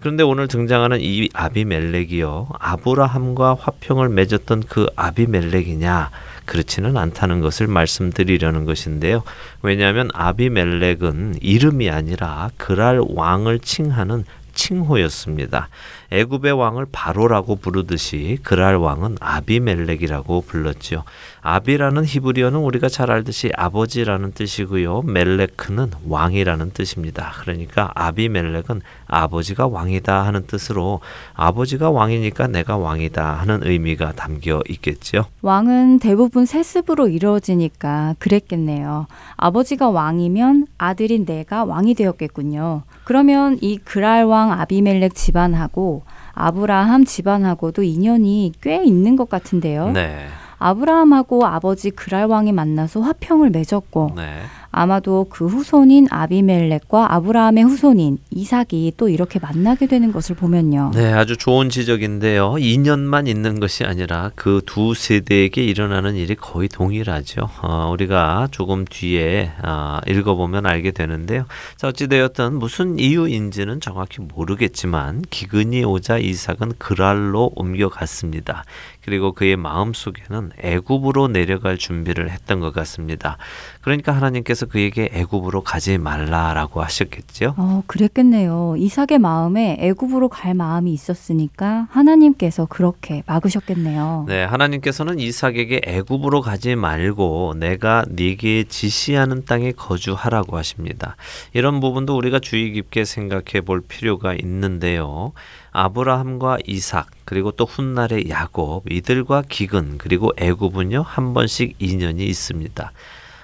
그런데 0.00 0.22
오늘 0.22 0.46
등장하는 0.46 0.98
이 1.00 1.28
아비멜렉이요. 1.32 2.48
아브라함과 2.58 3.56
화평을 3.58 4.08
맺었던 4.10 4.64
그 4.68 4.86
아비멜렉이냐? 4.94 6.10
그렇지는 6.44 6.96
않다는 6.96 7.40
것을 7.40 7.66
말씀드리려는 7.66 8.66
것인데요. 8.66 9.22
왜냐하면 9.62 10.10
아비멜렉은 10.14 11.38
이름이 11.40 11.90
아니라 11.90 12.50
그랄 12.56 13.00
왕을 13.06 13.58
칭하는 13.60 14.24
칭호였습니다. 14.54 15.68
애굽의 16.10 16.52
왕을 16.52 16.86
바로라고 16.92 17.56
부르듯이 17.56 18.38
그랄 18.42 18.76
왕은 18.76 19.16
아비멜렉이라고 19.20 20.42
불렀지요. 20.42 21.04
아비라는 21.42 22.04
히브리어는 22.04 22.58
우리가 22.58 22.88
잘 22.88 23.10
알듯이 23.10 23.50
아버지라는 23.56 24.32
뜻이고요. 24.32 25.02
멜레크는 25.02 25.90
왕이라는 26.08 26.72
뜻입니다. 26.72 27.32
그러니까 27.40 27.92
아비멜렉은 27.94 28.82
아버지가 29.06 29.68
왕이다 29.68 30.24
하는 30.24 30.46
뜻으로 30.46 31.00
아버지가 31.34 31.90
왕이니까 31.90 32.48
내가 32.48 32.76
왕이다 32.76 33.34
하는 33.34 33.60
의미가 33.62 34.12
담겨 34.12 34.60
있겠죠. 34.68 35.26
왕은 35.42 36.00
대부분 36.00 36.46
세습으로 36.46 37.08
이루어지니까 37.08 38.16
그랬겠네요. 38.18 39.06
아버지가 39.36 39.90
왕이면 39.90 40.66
아들인 40.78 41.26
내가 41.26 41.64
왕이 41.64 41.94
되었겠군요. 41.94 42.82
그러면 43.04 43.58
이 43.60 43.78
그랄 43.78 44.24
왕 44.24 44.50
아비멜렉 44.50 45.14
집안하고 45.14 46.02
아브라함 46.36 47.06
집안하고도 47.06 47.82
인연이 47.82 48.52
꽤 48.60 48.84
있는 48.84 49.16
것 49.16 49.28
같은데요. 49.28 49.90
네. 49.90 50.26
아브라함하고 50.58 51.46
아버지 51.46 51.90
그랄 51.90 52.26
왕이 52.26 52.52
만나서 52.52 53.00
화평을 53.00 53.50
맺었고 53.50 54.12
네. 54.16 54.42
아마도 54.76 55.26
그 55.30 55.46
후손인 55.46 56.06
아비멜렉과 56.10 57.14
아브라함의 57.14 57.64
후손인 57.64 58.18
이삭이 58.30 58.92
또 58.96 59.08
이렇게 59.08 59.38
만나게 59.38 59.86
되는 59.86 60.12
것을 60.12 60.36
보면요. 60.36 60.90
네, 60.94 61.12
아주 61.12 61.36
좋은 61.36 61.70
지적인데요. 61.70 62.52
2년만 62.58 63.26
있는 63.26 63.58
것이 63.58 63.84
아니라 63.84 64.30
그 64.34 64.60
두 64.66 64.92
세대에게 64.94 65.64
일어나는 65.64 66.16
일이 66.16 66.34
거의 66.34 66.68
동일하죠. 66.68 67.48
어, 67.62 67.90
우리가 67.92 68.48
조금 68.50 68.84
뒤에 68.84 69.52
어, 69.64 69.98
읽어보면 70.06 70.66
알게 70.66 70.90
되는데요. 70.90 71.46
자, 71.76 71.88
어찌되었든 71.88 72.58
무슨 72.58 72.98
이유인지는 72.98 73.80
정확히 73.80 74.20
모르겠지만 74.20 75.22
기근이 75.30 75.84
오자 75.84 76.18
이삭은 76.18 76.72
그랄로 76.78 77.52
옮겨갔습니다. 77.54 78.64
그리고 79.06 79.30
그의 79.30 79.56
마음 79.56 79.92
속에는 79.94 80.50
애굽으로 80.58 81.28
내려갈 81.28 81.78
준비를 81.78 82.28
했던 82.28 82.58
것 82.58 82.74
같습니다. 82.74 83.38
그러니까 83.80 84.10
하나님께서 84.10 84.66
그에게 84.66 85.08
애굽으로 85.12 85.62
가지 85.62 85.96
말라라고 85.96 86.82
하셨겠죠. 86.82 87.54
어, 87.56 87.84
그랬겠네요. 87.86 88.74
이삭의 88.76 89.20
마음에 89.20 89.76
애굽으로 89.78 90.28
갈 90.28 90.54
마음이 90.54 90.92
있었으니까 90.92 91.86
하나님께서 91.92 92.66
그렇게 92.66 93.22
막으셨겠네요. 93.26 94.24
네, 94.26 94.42
하나님께서는 94.42 95.20
이삭에게 95.20 95.82
애굽으로 95.84 96.40
가지 96.40 96.74
말고 96.74 97.54
내가 97.58 98.04
네게 98.08 98.64
지시하는 98.64 99.44
땅에 99.44 99.70
거주하라고 99.70 100.56
하십니다. 100.56 101.14
이런 101.52 101.78
부분도 101.78 102.16
우리가 102.16 102.40
주의 102.40 102.72
깊게 102.72 103.04
생각해 103.04 103.60
볼 103.64 103.80
필요가 103.80 104.34
있는데요. 104.34 105.32
아브라함과 105.76 106.58
이삭 106.66 107.06
그리고 107.26 107.50
또 107.52 107.66
훗날의 107.66 108.30
야곱 108.30 108.90
이들과 108.90 109.42
기근 109.46 109.98
그리고 109.98 110.32
애굽은요 110.38 111.02
한 111.02 111.34
번씩 111.34 111.76
인연이 111.78 112.24
있습니다. 112.24 112.92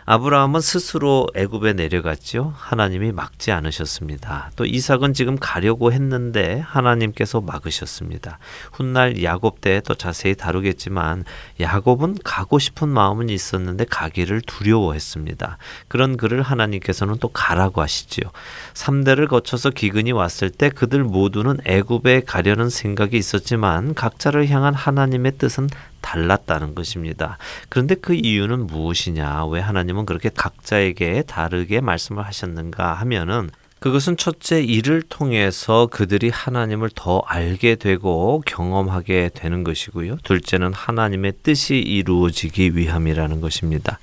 아브라함은 0.06 0.60
스스로 0.60 1.28
애굽에 1.34 1.74
내려갔지요. 1.74 2.54
하나님이 2.56 3.12
막지 3.12 3.52
않으셨습니다. 3.52 4.50
또 4.56 4.64
이삭은 4.64 5.12
지금 5.14 5.36
가려고 5.38 5.92
했는데 5.92 6.60
하나님께서 6.60 7.40
막으셨습니다. 7.40 8.38
훗날 8.72 9.22
야곱 9.22 9.60
때 9.60 9.82
또 9.84 9.94
자세히 9.94 10.34
다루겠지만 10.34 11.24
야곱은 11.60 12.18
가고 12.24 12.58
싶은 12.58 12.88
마음은 12.88 13.28
있었는데 13.28 13.84
가기를 13.90 14.40
두려워했습니다. 14.42 15.58
그런 15.88 16.16
그를 16.16 16.42
하나님께서는 16.42 17.16
또 17.20 17.28
가라고 17.28 17.82
하시지요. 17.82 18.30
3대를 18.74 19.28
거쳐서 19.28 19.70
기근이 19.70 20.12
왔을 20.12 20.50
때 20.50 20.70
그들 20.70 21.04
모두는 21.04 21.58
애굽에 21.64 22.22
가려는 22.26 22.70
생각이 22.70 23.16
있었지만 23.16 23.94
각자를 23.94 24.48
향한 24.48 24.74
하나님의 24.74 25.32
뜻은 25.38 25.68
달랐다는 26.02 26.74
것입니다. 26.74 27.38
그런데 27.70 27.94
그 27.94 28.14
이유는 28.14 28.66
무엇이냐? 28.66 29.46
왜 29.46 29.60
하나님은 29.60 30.04
그렇게 30.04 30.28
각자에게 30.28 31.22
다르게 31.22 31.80
말씀을 31.80 32.26
하셨는가 32.26 32.92
하면은 32.94 33.50
그것은 33.82 34.16
첫째 34.16 34.62
일을 34.62 35.02
통해서 35.02 35.88
그들이 35.90 36.28
하나님을 36.28 36.90
더 36.94 37.18
알게 37.26 37.74
되고 37.74 38.40
경험하게 38.46 39.30
되는 39.34 39.64
것이고요. 39.64 40.18
둘째는 40.22 40.72
하나님의 40.72 41.32
뜻이 41.42 41.78
이루어지기 41.78 42.76
위함이라는 42.76 43.40
것입니다. 43.40 43.98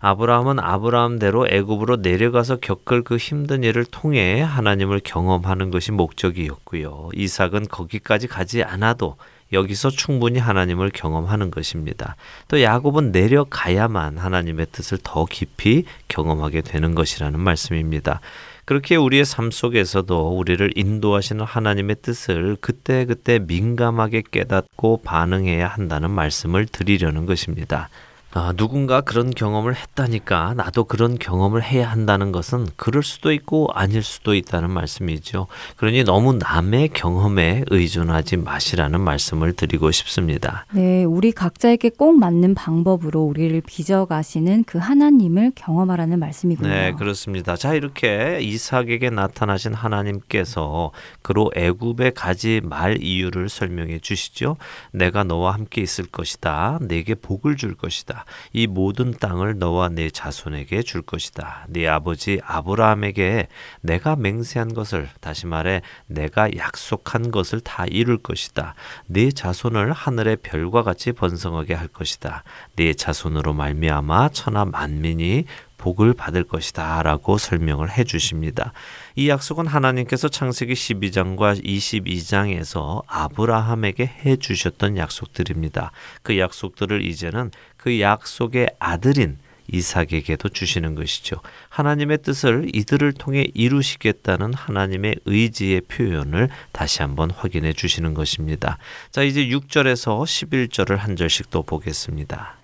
아브라함은 0.00 0.58
아브라함대로 0.58 1.46
애굽으로 1.48 1.96
내려가서 1.98 2.56
겪을 2.56 3.04
그 3.04 3.18
힘든 3.18 3.62
일을 3.62 3.84
통해 3.84 4.40
하나님을 4.40 5.00
경험하는 5.04 5.70
것이 5.70 5.92
목적이었고요. 5.92 7.10
이삭은 7.14 7.68
거기까지 7.68 8.26
가지 8.26 8.64
않아도 8.64 9.16
여기서 9.52 9.90
충분히 9.90 10.38
하나님을 10.38 10.90
경험하는 10.90 11.50
것입니다. 11.50 12.16
또 12.48 12.62
야곱은 12.62 13.12
내려가야만 13.12 14.18
하나님의 14.18 14.66
뜻을 14.72 14.98
더 15.02 15.24
깊이 15.24 15.84
경험하게 16.08 16.62
되는 16.62 16.94
것이라는 16.94 17.38
말씀입니다. 17.38 18.20
그렇게 18.64 18.94
우리의 18.94 19.24
삶 19.24 19.50
속에서도 19.50 20.38
우리를 20.38 20.70
인도하시는 20.76 21.44
하나님의 21.44 21.96
뜻을 22.02 22.56
그때그때 22.60 23.40
민감하게 23.40 24.22
깨닫고 24.30 25.02
반응해야 25.02 25.66
한다는 25.66 26.10
말씀을 26.10 26.66
드리려는 26.66 27.26
것입니다. 27.26 27.88
아, 28.32 28.52
누군가 28.56 29.00
그런 29.00 29.30
경험을 29.30 29.74
했다니까 29.74 30.54
나도 30.54 30.84
그런 30.84 31.18
경험을 31.18 31.64
해야 31.64 31.90
한다는 31.90 32.30
것은 32.30 32.68
그럴 32.76 33.02
수도 33.02 33.32
있고 33.32 33.68
아닐 33.74 34.04
수도 34.04 34.36
있다는 34.36 34.70
말씀이죠. 34.70 35.48
그러니 35.76 36.04
너무 36.04 36.34
남의 36.34 36.90
경험에 36.90 37.64
의존하지 37.70 38.36
마시라는 38.36 39.00
말씀을 39.00 39.54
드리고 39.54 39.90
싶습니다. 39.90 40.64
네, 40.72 41.02
우리 41.02 41.32
각자에게 41.32 41.90
꼭 41.90 42.18
맞는 42.18 42.54
방법으로 42.54 43.20
우리를 43.20 43.60
빚어가시는 43.66 44.62
그 44.62 44.78
하나님을 44.78 45.52
경험하라는 45.56 46.20
말씀이군요. 46.20 46.68
네, 46.68 46.92
그렇습니다. 46.92 47.56
자, 47.56 47.74
이렇게 47.74 48.38
이삭에게 48.40 49.10
나타나신 49.10 49.74
하나님께서 49.74 50.92
그로 51.22 51.50
애굽에 51.56 52.10
가지 52.10 52.60
말 52.62 53.02
이유를 53.02 53.48
설명해 53.48 53.98
주시죠. 53.98 54.56
내가 54.92 55.24
너와 55.24 55.52
함께 55.54 55.80
있을 55.80 56.06
것이다. 56.06 56.78
내게 56.82 57.16
복을 57.16 57.56
줄 57.56 57.74
것이다. 57.74 58.19
이 58.52 58.66
모든 58.66 59.12
땅을 59.12 59.58
너와 59.58 59.88
내 59.88 60.10
자손에게 60.10 60.82
줄 60.82 61.02
것이다. 61.02 61.66
네 61.68 61.88
아버지 61.88 62.40
아브라함에게 62.44 63.48
내가 63.80 64.16
맹세한 64.16 64.74
것을 64.74 65.08
다시 65.20 65.46
말해 65.46 65.82
내가 66.06 66.54
약속한 66.56 67.30
것을 67.30 67.60
다 67.60 67.84
이룰 67.86 68.18
것이다. 68.18 68.74
네 69.06 69.30
자손을 69.30 69.92
하늘의 69.92 70.36
별과 70.36 70.82
같이 70.82 71.12
번성하게 71.12 71.74
할 71.74 71.88
것이다. 71.88 72.44
네 72.76 72.94
자손으로 72.94 73.52
말미암아 73.52 74.30
천하 74.30 74.64
만민이 74.64 75.44
복을 75.80 76.12
받을 76.12 76.44
것이다 76.44 77.02
라고 77.02 77.38
설명을 77.38 77.90
해 77.90 78.04
주십니다. 78.04 78.72
이 79.16 79.30
약속은 79.30 79.66
하나님께서 79.66 80.28
창세기 80.28 80.74
12장과 80.74 81.64
22장에서 81.64 83.02
아브라함에게 83.06 84.04
해 84.04 84.36
주셨던 84.36 84.98
약속들입니다. 84.98 85.90
그 86.22 86.38
약속들을 86.38 87.02
이제는 87.04 87.50
그 87.78 87.98
약속의 87.98 88.68
아들인 88.78 89.38
이삭에게도 89.72 90.48
주시는 90.50 90.96
것이죠. 90.96 91.36
하나님의 91.68 92.18
뜻을 92.22 92.70
이들을 92.74 93.12
통해 93.14 93.46
이루시겠다는 93.54 94.52
하나님의 94.52 95.16
의지의 95.24 95.82
표현을 95.82 96.48
다시 96.72 97.02
한번 97.02 97.30
확인해 97.30 97.72
주시는 97.72 98.12
것입니다. 98.14 98.78
자, 99.12 99.22
이제 99.22 99.46
6절에서 99.46 100.24
11절을 100.24 100.96
한 100.96 101.16
절씩 101.16 101.50
또 101.50 101.62
보겠습니다. 101.62 102.59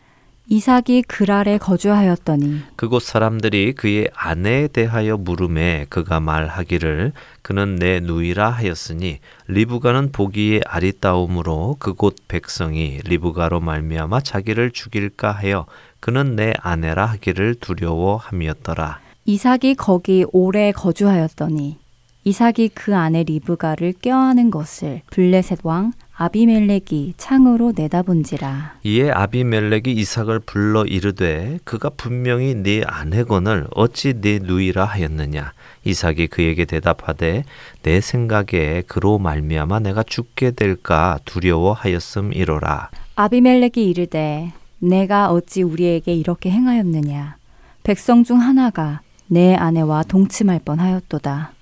이삭이 0.49 1.03
그랄에 1.03 1.59
거주하였더니 1.59 2.61
그곳 2.77 3.03
사람들이 3.03 3.73
그의 3.73 4.09
아내에 4.15 4.69
대하여 4.69 5.17
물음에 5.17 5.87
그가 5.89 6.21
말하기를 6.21 7.13
그는 7.43 7.75
내 7.75 7.99
누이라 7.99 8.51
하였으니 8.51 9.19
리브가는 9.49 10.13
보기에 10.13 10.61
아리따움으로 10.65 11.77
그곳 11.81 12.17
백성이 12.29 13.01
리브가로 13.05 13.59
말미암아 13.59 14.21
자기를 14.21 14.71
죽일까 14.71 15.33
하여 15.33 15.67
그는 15.99 16.37
내 16.37 16.53
아내라 16.61 17.07
하기를 17.07 17.57
두려워함이었더라. 17.57 19.01
이삭이 19.25 19.75
거기 19.75 20.25
오래 20.31 20.71
거주하였더니 20.71 21.79
이삭이 22.23 22.71
그 22.75 22.95
아내 22.95 23.25
리브가를 23.25 23.95
껴안은 24.01 24.53
것을 24.53 25.03
블레셋 25.11 25.61
왕 25.65 25.93
아비멜렉이 26.19 27.15
창으로 27.19 27.75
내다본지라. 27.77 28.79
이에 28.85 29.11
아비멜렉이 29.11 29.93
이삭을 29.93 30.41
불러 30.41 30.85
이르되 30.85 31.59
그가 31.65 31.91
분명히 31.91 32.55
네 32.55 32.83
아내건을 32.87 33.67
어찌 33.75 34.15
네 34.15 34.39
누이라 34.39 34.87
하였느냐. 34.87 35.53
이삭이 35.85 36.29
그에게 36.29 36.65
대답하되 36.65 37.45
내 37.83 38.01
생각에 38.01 38.83
그로 38.89 39.19
말미암아 39.19 39.81
내가 39.81 40.03
죽게 40.03 40.53
될까 40.53 41.19
두려워하였음이로라. 41.27 42.89
아비멜렉이 43.17 43.85
이르되 43.85 44.53
내가 44.79 45.31
어찌 45.31 45.63
우리에게 45.63 46.15
이렇게 46.15 46.51
행하였느냐. 46.51 47.37
백성 47.83 48.25
중 48.25 48.41
하나가 48.41 49.01
내 49.27 49.55
아내와 49.55 50.05
동침할 50.05 50.61
뻔하였도다. 50.65 51.53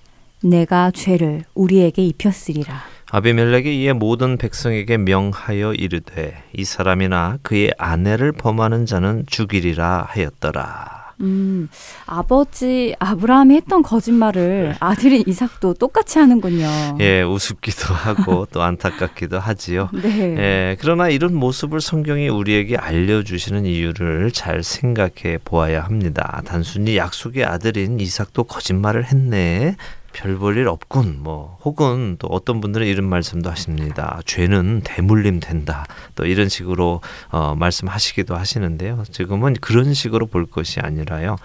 내가 0.44 0.92
죄를 0.92 1.42
우리에게 1.54 2.04
입혔으리라. 2.06 2.93
아비멜렉이 3.14 3.80
이에 3.80 3.92
모든 3.92 4.36
백성에게 4.36 4.96
명하여 4.96 5.74
이르되 5.74 6.42
이 6.52 6.64
사람이나 6.64 7.38
그의 7.42 7.72
아내를 7.78 8.32
범하는 8.32 8.86
자는 8.86 9.22
죽이리라 9.28 10.08
하였더라. 10.08 11.12
음, 11.20 11.68
아버지 12.06 12.96
아브라함이 12.98 13.54
했던 13.54 13.82
거짓말을 13.84 14.74
아들인 14.80 15.22
이삭도 15.28 15.74
똑같이 15.74 16.18
하는군요. 16.18 16.98
예, 16.98 17.22
우습기도 17.22 17.94
하고 17.94 18.46
또 18.50 18.62
안타깝기도 18.62 19.38
하지요. 19.38 19.90
네. 19.92 20.36
예, 20.36 20.76
그러나 20.80 21.08
이런 21.08 21.36
모습을 21.36 21.80
성경이 21.80 22.28
우리에게 22.28 22.76
알려주시는 22.76 23.64
이유를 23.64 24.32
잘 24.32 24.64
생각해 24.64 25.38
보아야 25.44 25.84
합니다. 25.84 26.42
단순히 26.44 26.96
약속의 26.96 27.44
아들인 27.44 28.00
이삭도 28.00 28.42
거짓말을 28.42 29.04
했네. 29.04 29.76
별 30.14 30.38
볼 30.38 30.56
일 30.56 30.68
없군. 30.68 31.18
뭐 31.20 31.58
혹은 31.64 32.16
또 32.18 32.28
어떤 32.28 32.60
분들은 32.60 32.86
이런 32.86 33.06
말씀도 33.08 33.50
하십니다. 33.50 34.20
죄는 34.24 34.82
대물림 34.84 35.40
된다. 35.40 35.84
또 36.14 36.24
이런 36.24 36.48
식으로 36.48 37.00
어, 37.30 37.54
말씀하시기도 37.56 38.36
하시는데요. 38.36 39.04
지금은 39.10 39.54
그런 39.60 39.92
식으로 39.92 40.26
볼 40.26 40.46
것이 40.46 40.80
아니라요. 40.80 41.36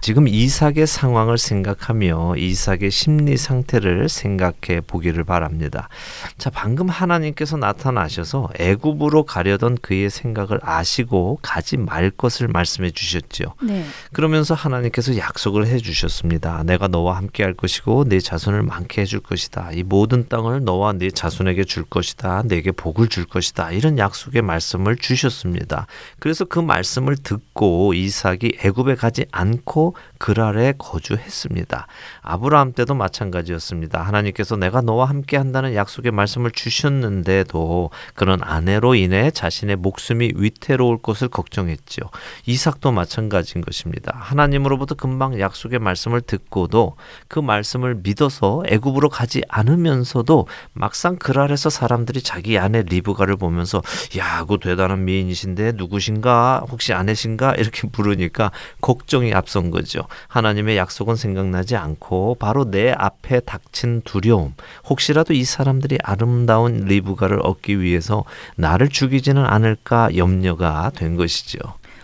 지금 0.00 0.28
이삭의 0.28 0.86
상황을 0.86 1.38
생각하며 1.38 2.36
이삭의 2.36 2.90
심리 2.90 3.36
상태를 3.36 4.08
생각해 4.08 4.82
보기를 4.86 5.24
바랍니다. 5.24 5.88
자, 6.36 6.50
방금 6.50 6.88
하나님께서 6.88 7.56
나타나셔서 7.56 8.50
애굽으로 8.58 9.24
가려던 9.24 9.78
그의 9.82 10.10
생각을 10.10 10.60
아시고 10.62 11.38
가지 11.42 11.76
말 11.76 12.10
것을 12.10 12.48
말씀해 12.48 12.90
주셨죠. 12.90 13.54
네. 13.62 13.84
그러면서 14.12 14.54
하나님께서 14.54 15.16
약속을 15.16 15.66
해 15.66 15.78
주셨습니다. 15.78 16.62
내가 16.64 16.88
너와 16.88 17.16
함께 17.16 17.42
할 17.42 17.54
것이고 17.54 18.04
내 18.04 18.17
자손을 18.20 18.62
많게 18.62 19.02
해줄 19.02 19.20
것이다. 19.20 19.70
이 19.72 19.82
모든 19.82 20.28
땅을 20.28 20.64
너와 20.64 20.92
네 20.94 21.10
자손에게 21.10 21.64
줄 21.64 21.84
것이다. 21.84 22.42
내게 22.44 22.72
복을 22.72 23.08
줄 23.08 23.24
것이다. 23.26 23.72
이런 23.72 23.98
약속의 23.98 24.42
말씀을 24.42 24.96
주셨습니다. 24.96 25.86
그래서 26.18 26.44
그 26.44 26.58
말씀을 26.58 27.16
듣고 27.16 27.94
이삭이 27.94 28.58
애굽에 28.62 28.94
가지 28.94 29.26
않고 29.32 29.94
그랄에 30.18 30.74
거주했습니다. 30.78 31.86
아브라함 32.22 32.72
때도 32.72 32.94
마찬가지였습니다. 32.94 34.02
하나님께서 34.02 34.56
내가 34.56 34.80
너와 34.80 35.06
함께 35.06 35.36
한다는 35.36 35.74
약속의 35.74 36.12
말씀을 36.12 36.50
주셨는데도 36.50 37.90
그런 38.14 38.42
아내로 38.42 38.94
인해 38.94 39.30
자신의 39.30 39.76
목숨이 39.76 40.32
위태로울 40.34 40.98
것을 40.98 41.28
걱정했죠. 41.28 42.02
이삭도 42.46 42.92
마찬가지인 42.92 43.64
것입니다. 43.64 44.12
하나님으로부터 44.16 44.94
금방 44.94 45.38
약속의 45.40 45.78
말씀을 45.78 46.20
듣고도 46.20 46.96
그 47.28 47.38
말씀을 47.38 47.94
믿어서 48.08 48.62
애굽으로 48.66 49.10
가지 49.10 49.42
않으면서도 49.48 50.46
막상 50.72 51.16
그랄에서 51.16 51.68
사람들이 51.68 52.22
자기 52.22 52.58
아내 52.58 52.82
리브가를 52.82 53.36
보면서 53.36 53.82
야, 54.16 54.44
그 54.46 54.58
대단한 54.58 55.04
미인이신데 55.04 55.72
누구신가? 55.76 56.64
혹시 56.70 56.92
아내신가? 56.94 57.54
이렇게 57.54 57.88
물으니까 57.92 58.50
걱정이 58.80 59.34
앞선 59.34 59.70
거죠. 59.70 60.02
하나님의 60.28 60.76
약속은 60.76 61.16
생각나지 61.16 61.76
않고 61.76 62.36
바로 62.38 62.70
내 62.70 62.92
앞에 62.92 63.40
닥친 63.40 64.02
두려움. 64.04 64.54
혹시라도 64.88 65.34
이 65.34 65.44
사람들이 65.44 65.98
아름다운 66.02 66.84
리브가를 66.86 67.40
얻기 67.42 67.80
위해서 67.80 68.24
나를 68.56 68.88
죽이지는 68.88 69.44
않을까 69.44 70.16
염려가 70.16 70.90
된 70.94 71.16
것이죠. 71.16 71.58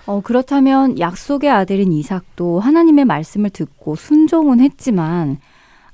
어, 0.06 0.20
그렇다면 0.20 0.98
약속의 0.98 1.48
아들인 1.48 1.92
이삭도 1.92 2.60
하나님의 2.60 3.06
말씀을 3.06 3.48
듣고 3.48 3.96
순종은 3.96 4.60
했지만 4.60 5.38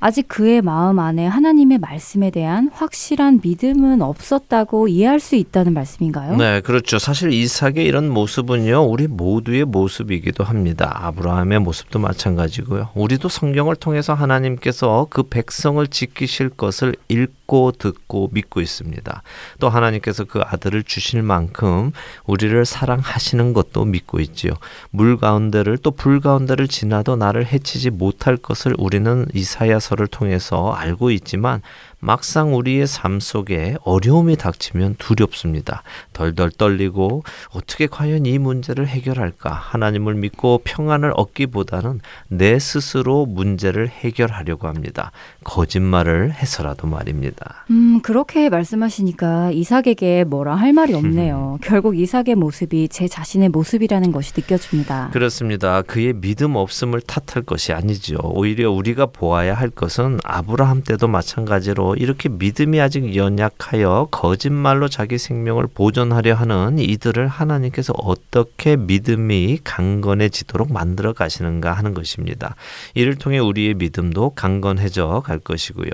아직 0.03 0.29
그의 0.29 0.63
마음 0.63 0.99
안에 0.99 1.27
하나님의 1.27 1.79
말씀에 1.79 2.31
대한 2.31 2.71
확실한 2.73 3.41
믿음은 3.43 4.01
없었다고 4.01 4.89
이해할 4.89 5.21
수 5.21 5.37
있다는 5.37 5.75
말씀인가요? 5.75 6.37
네, 6.37 6.63
그렇죠. 6.63 6.99
사실 6.99 7.33
이삭의 7.33 7.85
이런 7.85 8.09
모습은요, 8.09 8.83
우리 8.83 9.07
모두의 9.07 9.67
모습이기도 9.67 10.43
합니다. 10.43 10.91
아브라함의 11.03 11.61
모습도 11.61 11.99
마찬가지고요. 11.99 12.89
우리도 12.95 13.29
성경을 13.29 13.77
통해서 13.77 14.15
하나님께서 14.15 15.07
그 15.11 15.25
백성을 15.25 15.87
지키실 15.87 16.49
것을 16.49 16.97
읽고 17.09 17.40
듣고 17.79 18.31
믿고 18.33 18.61
있습니다. 18.61 19.23
또 19.61 19.69
하나님께서 19.69 20.25
그 20.25 20.41
아들을 20.41 20.83
주실 20.83 21.23
만큼 21.23 21.93
우리를 22.27 22.65
사랑하시는 22.65 23.53
것도 23.53 23.85
믿고 23.85 24.19
있지요. 24.21 24.53
물 24.91 25.17
가운데를 25.17 25.79
또 25.79 25.91
불 26.01 26.21
가운데를 26.21 26.67
지나도 26.67 27.17
나를 27.17 27.47
해치지 27.47 27.91
못할 27.91 28.37
것을 28.37 28.75
우리는 28.79 29.27
이사야 29.35 29.79
서를 29.81 30.07
통해서 30.07 30.73
알고 30.73 31.11
있지만 31.11 31.61
막상 32.01 32.57
우리의 32.57 32.87
삶 32.87 33.21
속에 33.21 33.77
어려움이 33.85 34.37
닥치면 34.37 34.97
두렵습니다. 34.99 35.83
덜덜 36.15 36.51
떨리고 36.51 37.23
어떻게 37.51 37.87
과연 37.87 38.25
이 38.25 38.39
문제를 38.39 38.89
해결할까? 38.89 39.53
하나님을 39.53 40.15
믿고 40.15 40.63
평안을 40.65 41.13
얻기보다는 41.15 42.01
내 42.29 42.59
스스로 42.59 43.27
문제를 43.27 43.89
해결하려고 43.89 44.67
합니다. 44.67 45.13
거짓말을 45.45 46.33
해서라도 46.33 46.87
말입니다. 46.87 47.67
음, 47.71 48.01
그렇게 48.03 48.49
말씀하시니까 48.49 49.51
이삭에게 49.53 50.25
뭐라 50.25 50.57
할 50.57 50.73
말이 50.73 50.95
없네요. 50.95 51.59
결국 51.63 51.99
이삭의 51.99 52.35
모습이 52.37 52.89
제 52.89 53.09
자신의 53.09 53.51
모습이라는 53.51 54.11
것이 54.11 54.33
느껴집니다. 54.35 55.11
그렇습니다. 55.13 55.83
그의 55.83 56.15
믿음 56.15 56.57
없음을 56.57 57.03
탓할 57.03 57.45
것이 57.45 57.73
아니죠. 57.73 58.17
오히려 58.23 58.71
우리가 58.71 59.07
보아야 59.07 59.55
할 59.55 59.69
것은 59.69 60.19
아브라함 60.25 60.83
때도 60.83 61.07
마찬가지로 61.07 61.90
이렇게 61.97 62.29
믿음이 62.29 62.81
아직 62.81 63.17
연약하여 63.17 64.09
거짓말로 64.11 64.89
자기 64.89 65.19
생명을 65.19 65.67
보존하려 65.73 66.35
하는 66.35 66.79
이들을 66.79 67.29
하나님께서 67.29 67.93
어떻게 67.97 68.77
믿음이 68.77 69.61
강건해지도록 69.65 70.73
만들어 70.73 71.13
가시는가 71.13 71.73
하는 71.73 71.95
것입니다. 71.95 72.55
이를 72.95 73.15
통해 73.17 73.39
우리의 73.39 73.75
믿음도 73.75 74.31
강건해져 74.31 75.23
갈 75.25 75.39
것이고요. 75.39 75.91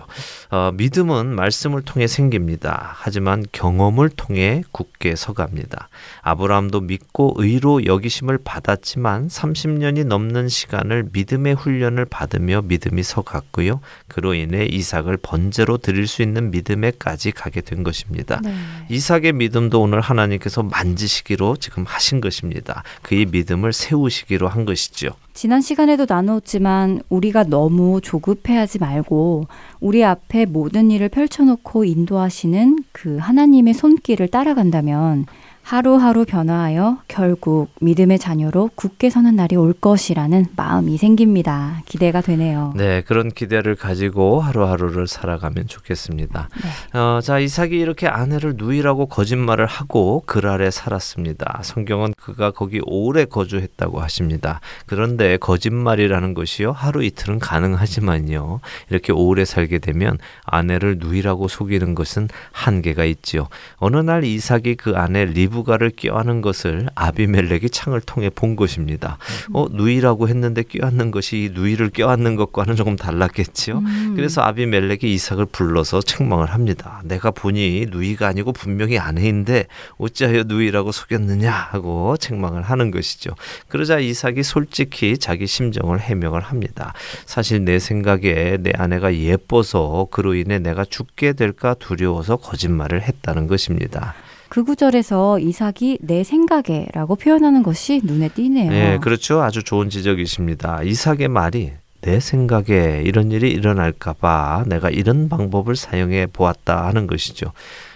어, 0.50 0.70
믿음은 0.74 1.34
말씀을 1.34 1.82
통해 1.82 2.06
생깁니다. 2.06 2.92
하지만 2.96 3.44
경험을 3.52 4.10
통해 4.10 4.62
굳게 4.72 5.16
서갑니다. 5.16 5.88
아브라함도 6.22 6.80
믿고 6.80 7.34
의로 7.36 7.84
여기심을 7.84 8.38
받았지만 8.44 9.28
30년이 9.28 10.06
넘는 10.06 10.48
시간을 10.48 11.08
믿음의 11.12 11.54
훈련을 11.54 12.04
받으며 12.06 12.62
믿음이 12.62 13.02
서갔고요. 13.02 13.80
그로 14.08 14.34
인해 14.34 14.64
이삭을 14.66 15.18
번제로 15.18 15.78
드릴 15.86 16.08
수 16.08 16.20
있는 16.22 16.50
믿음에까지 16.50 17.30
가게 17.30 17.60
된 17.60 17.84
것입니다. 17.84 18.40
네. 18.42 18.52
이삭의 18.88 19.34
믿음도 19.34 19.80
오늘 19.80 20.00
하나님께서 20.00 20.64
만지시기로 20.64 21.56
지금 21.58 21.84
하신 21.86 22.20
것입니다. 22.20 22.82
그의 23.02 23.26
믿음을 23.26 23.72
세우시기로 23.72 24.48
한 24.48 24.64
것이죠. 24.64 25.10
지난 25.32 25.60
시간에도 25.60 26.04
나누었지만 26.08 27.02
우리가 27.08 27.44
너무 27.44 28.00
조급해하지 28.02 28.80
말고 28.80 29.46
우리 29.78 30.04
앞에 30.04 30.46
모든 30.46 30.90
일을 30.90 31.08
펼쳐놓고 31.08 31.84
인도하시는 31.84 32.78
그 32.90 33.18
하나님의 33.18 33.74
손길을 33.74 34.26
따라간다면 34.26 35.26
하루하루 35.66 36.24
변화하여 36.24 36.98
결국 37.08 37.70
믿음의 37.80 38.20
자녀로 38.20 38.70
굳게 38.76 39.10
서는 39.10 39.34
날이 39.34 39.56
올 39.56 39.72
것이라는 39.72 40.46
마음이 40.54 40.96
생깁니다. 40.96 41.82
기대가 41.86 42.20
되네요. 42.20 42.72
네, 42.76 43.02
그런 43.02 43.32
기대를 43.32 43.74
가지고 43.74 44.40
하루하루를 44.40 45.08
살아가면 45.08 45.66
좋겠습니다. 45.66 46.48
네. 46.62 46.96
어, 46.96 47.20
자, 47.20 47.40
이삭이 47.40 47.76
이렇게 47.76 48.06
아내를 48.06 48.54
누이라고 48.56 49.06
거짓말을 49.06 49.66
하고 49.66 50.22
그 50.24 50.38
아래 50.44 50.70
살았습니다. 50.70 51.62
성경은 51.64 52.14
그가 52.16 52.52
거기 52.52 52.80
오래 52.86 53.24
거주했다고 53.24 54.00
하십니다. 54.00 54.60
그런데 54.86 55.36
거짓말이라는 55.36 56.34
것이요, 56.34 56.70
하루 56.70 57.02
이틀은 57.02 57.40
가능하지만요, 57.40 58.60
이렇게 58.90 59.12
오래 59.12 59.44
살게 59.44 59.80
되면 59.80 60.18
아내를 60.44 60.98
누이라고 61.00 61.48
속이는 61.48 61.96
것은 61.96 62.28
한계가 62.52 63.04
있지요. 63.04 63.48
어느 63.78 63.96
날 63.96 64.22
이삭이 64.22 64.76
그 64.76 64.92
아내 64.94 65.24
리브 65.24 65.55
리브가를 65.56 65.90
껴안는 65.96 66.42
것을 66.42 66.88
아비멜렉이 66.94 67.70
창을 67.70 68.00
통해 68.00 68.30
본 68.30 68.56
것입니다. 68.56 69.18
어, 69.52 69.66
누이라고 69.70 70.28
했는데 70.28 70.62
껴안는 70.62 71.10
것이 71.10 71.50
누이를 71.54 71.90
껴안는 71.90 72.36
것과는 72.36 72.76
조금 72.76 72.96
달랐겠지요. 72.96 73.78
음. 73.78 74.12
그래서 74.16 74.42
아비멜렉이 74.42 75.00
이삭을 75.02 75.46
불러서 75.46 76.02
책망을 76.02 76.46
합니다. 76.46 77.00
내가 77.04 77.30
보니 77.30 77.86
누이가 77.90 78.28
아니고 78.28 78.52
분명히 78.52 78.98
아내인데 78.98 79.66
어찌하여 79.98 80.44
누이라고 80.46 80.92
속였느냐 80.92 81.50
하고 81.50 82.16
책망을 82.16 82.62
하는 82.62 82.90
것이죠. 82.90 83.30
그러자 83.68 83.98
이삭이 83.98 84.42
솔직히 84.42 85.16
자기 85.18 85.46
심정을 85.46 86.00
해명을 86.00 86.40
합니다. 86.40 86.92
사실 87.24 87.64
내 87.64 87.78
생각에 87.78 88.58
내 88.60 88.72
아내가 88.74 89.14
예뻐서 89.14 90.08
그로 90.10 90.34
인해 90.34 90.58
내가 90.58 90.84
죽게 90.84 91.32
될까 91.32 91.74
두려워서 91.74 92.36
거짓말을 92.36 93.02
했다는 93.02 93.46
것입니다. 93.46 94.14
그 94.56 94.64
구절에서 94.64 95.38
이삭이 95.38 95.98
내 96.00 96.24
생각에라고 96.24 97.16
표현하는 97.16 97.62
것이 97.62 98.00
눈에 98.02 98.30
띄네요. 98.30 98.70
네, 98.70 98.98
그렇죠. 99.02 99.42
아주 99.42 99.62
좋은 99.62 99.90
지적이십니다. 99.90 100.82
이삭의 100.82 101.28
말이 101.28 101.72
내 102.00 102.20
생각에 102.20 103.02
이런 103.04 103.32
일이 103.32 103.50
일어날까봐 103.50 104.64
내가 104.66 104.88
이런 104.88 105.28
방법을 105.28 105.76
사용해 105.76 106.28
보았다 106.28 106.86
하는 106.86 107.06
것이죠. 107.06 107.52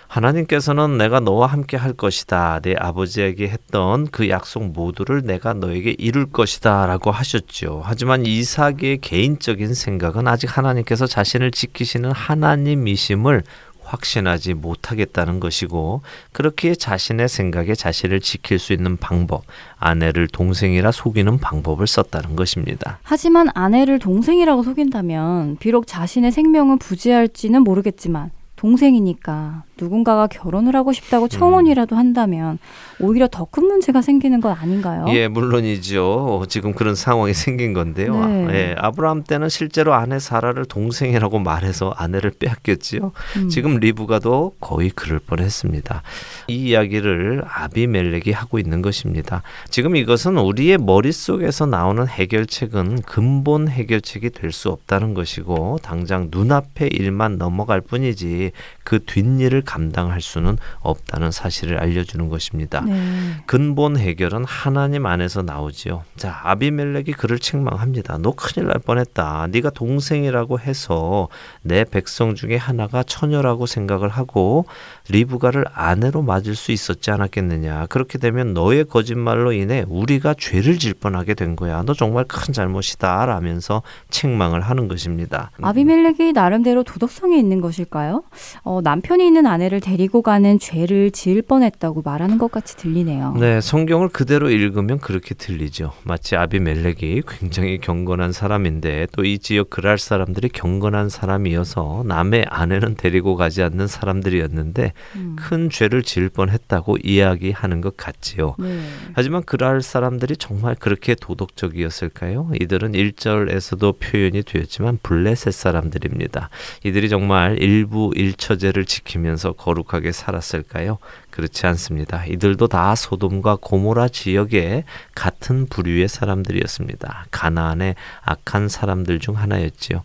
하나님께서는 0.07 0.99
내가 0.99 1.21
너와 1.21 1.47
함께 1.47 1.79
할 1.79 1.95
것이다. 1.95 2.61
내 2.63 2.75
아버지에게 2.77 3.49
했던 3.49 4.07
그 4.09 4.29
약속 4.29 4.65
모두를 4.65 5.23
내가 5.23 5.55
너에게 5.55 5.95
이룰 5.97 6.27
것이다. 6.27 6.85
라고 6.85 7.11
하셨죠. 7.11 7.81
하지만 7.85 8.27
이삭의 8.27 8.99
개인적인 9.01 9.73
생각은 9.73 10.29
아직 10.29 10.59
하나님께서 10.59 11.07
자신을 11.07 11.53
지키시는 11.53 12.11
하나님이심을 12.11 13.45
확신하지 13.91 14.55
못하겠다는 14.55 15.41
것이고 15.41 16.03
그렇게 16.33 16.75
자신의 16.75 17.29
생각에 17.29 17.75
자신을 17.75 18.21
지킬 18.21 18.59
수 18.59 18.73
있는 18.73 18.97
방법, 18.97 19.43
아내를 19.79 20.29
동생이라 20.29 20.93
속이는 20.93 21.39
방법을 21.39 21.87
썼다는 21.87 22.37
것입니다. 22.37 22.99
하지만 23.03 23.49
아내를 23.55 23.99
동생이라고 23.99 24.63
속인다면 24.63 25.57
비록 25.59 25.87
자신의 25.87 26.33
생명은 26.33 26.79
부재할지는 26.79 27.63
모르겠지만 27.63 28.31
동생이니까 28.57 29.65
누군가가 29.81 30.27
결혼을 30.27 30.77
하고 30.77 30.93
싶다고 30.93 31.29
청혼이라도 31.29 31.97
한다면 31.97 32.59
오히려 33.01 33.27
더 33.29 33.47
큰 33.51 33.65
문제가 33.65 34.01
생기는 34.03 34.41
건 34.41 34.57
아닌가요? 34.57 35.07
예, 35.09 35.27
물론이죠. 35.27 36.45
지금 36.49 36.73
그런 36.73 36.95
상황이 36.95 37.35
생긴 37.35 37.73
건데요. 37.73 38.27
네. 38.27 38.47
예, 38.51 38.75
아브라함 38.79 39.25
때는 39.25 39.49
실제로 39.49 39.95
아내 39.95 40.19
사라를 40.19 40.65
동생이라고 40.67 41.39
말해서 41.41 41.93
아내를 41.97 42.33
빼앗겼지요. 42.39 43.11
음. 43.39 43.49
지금 43.49 43.77
리브가도 43.79 44.55
거의 44.61 44.91
그럴 44.91 45.19
뻔했습니다. 45.19 46.03
이 46.49 46.55
이야기를 46.71 47.43
아비멜렉이 47.47 48.33
하고 48.33 48.59
있는 48.59 48.83
것입니다. 48.83 49.43
지금 49.71 49.97
이것은 49.97 50.37
우리의 50.39 50.79
머릿속에서 50.79 51.67
나오는 51.67 52.07
해결책은 52.07 53.03
근본 53.03 53.69
해결책이 53.69 54.31
될 54.31 54.51
수 54.53 54.69
없다는 54.69 55.15
것이고 55.15 55.79
당장 55.81 56.27
눈앞의 56.33 56.89
일만 56.93 57.39
넘어갈 57.39 57.81
뿐이지 57.81 58.51
그 58.83 58.99
뒷일을 59.05 59.63
감당할 59.71 60.21
수는 60.21 60.59
없다는 60.81 61.31
사실을 61.31 61.79
알려주는 61.79 62.29
것입니다. 62.29 62.81
네. 62.81 63.01
근본 63.47 63.97
해결은 63.97 64.45
하나님 64.45 65.07
안에서 65.07 65.43
나오지요. 65.43 66.03
자, 66.17 66.41
아비멜렉이 66.43 67.13
그를 67.13 67.39
책망합니다. 67.39 68.19
너 68.19 68.33
큰일 68.33 68.67
날 68.67 68.81
뻔했다. 68.81 69.47
네가 69.53 69.71
동생이라고 69.71 70.59
해서 70.59 71.29
내 71.63 71.85
백성 71.85 72.35
중에 72.35 72.57
하나가 72.57 73.05
처녀라고 73.05 73.67
생각을 73.67 74.09
하고 74.09 74.65
리브가를 75.09 75.67
아내로 75.73 76.23
맞을 76.23 76.57
수 76.57 76.73
있었지 76.73 77.13
않았겠느냐. 77.13 77.87
그렇게 77.87 78.19
되면 78.19 78.55
너의 78.55 78.87
거짓말로 78.87 79.53
인해 79.53 79.85
우리가 79.89 80.35
죄를 80.37 80.79
질 80.79 80.95
뻔하게 80.95 81.35
된 81.35 81.55
거야. 81.55 81.85
너 81.87 81.95
정말 81.95 82.25
큰 82.25 82.53
잘못이다. 82.53 83.25
라면서 83.27 83.83
책망을 84.11 84.63
하는 84.63 84.89
것입니다. 84.89 85.53
아비멜렉이 85.63 86.33
나름대로 86.33 86.83
도덕성이 86.83 87.39
있는 87.39 87.61
것일까요? 87.61 88.25
어, 88.63 88.81
남편이 88.83 89.25
있는 89.25 89.47
아내 89.47 89.60
를 89.69 89.81
데리고 89.81 90.23
가는 90.23 90.59
죄를 90.59 91.11
지을 91.11 91.43
뻔했다고 91.43 92.03
말하는 92.03 92.39
것 92.39 92.51
같이 92.51 92.77
들리네요. 92.77 93.35
네, 93.39 93.61
성경을 93.61 94.09
그대로 94.09 94.49
읽으면 94.51 94.99
그렇게 94.99 95.35
들리죠. 95.35 95.93
마치 96.05 96.35
아비멜렉이 96.37 97.23
굉장히 97.29 97.79
경건한 97.79 98.33
사람인데 98.33 99.07
또 99.17 99.31
이 99.31 99.39
지역 99.39 99.71
그랄 99.71 99.97
사람들이 99.97 100.49
경건한 100.49 101.09
사람이어서 101.09 102.03
남의 102.05 102.47
아내는 102.49 102.97
데리고 102.97 103.37
가지 103.37 103.63
않는 103.63 103.87
사람들이었는데 103.87 104.93
음. 105.15 105.37
큰 105.39 105.71
죄를 105.71 106.03
지을 106.03 106.31
뻔했다고 106.31 106.97
이야기하는 107.05 107.81
것 107.81 107.97
같지요. 107.97 108.57
네. 108.59 108.81
하지만 109.13 109.45
그랄 109.45 109.83
사람들이 109.83 110.37
정말 110.37 110.75
그렇게 110.75 111.15
도덕적이었을까요? 111.15 112.51
이들은 112.61 112.93
1절에서도 112.93 114.01
표현이 114.01 114.43
되었지만 114.43 114.99
블레셋 115.03 115.53
사람들입니다. 115.53 116.51
이들이 116.85 117.09
정말 117.09 117.57
일부 117.63 118.11
일처제를 118.17 118.85
지키면서 118.87 119.50
거룩하게 119.53 120.13
살았을까요? 120.13 120.99
그렇지 121.31 121.67
않습니다. 121.67 122.25
이들도 122.27 122.69
다 122.69 122.95
소돔과 122.95 123.59
고모라 123.61 124.09
지역의 124.09 124.85
같은 125.15 125.67
부류의 125.67 126.09
사람들이었습니다. 126.09 127.27
가나안의 127.31 127.95
악한 128.23 128.69
사람들 128.69 129.19
중 129.21 129.37
하나였지요. 129.37 130.03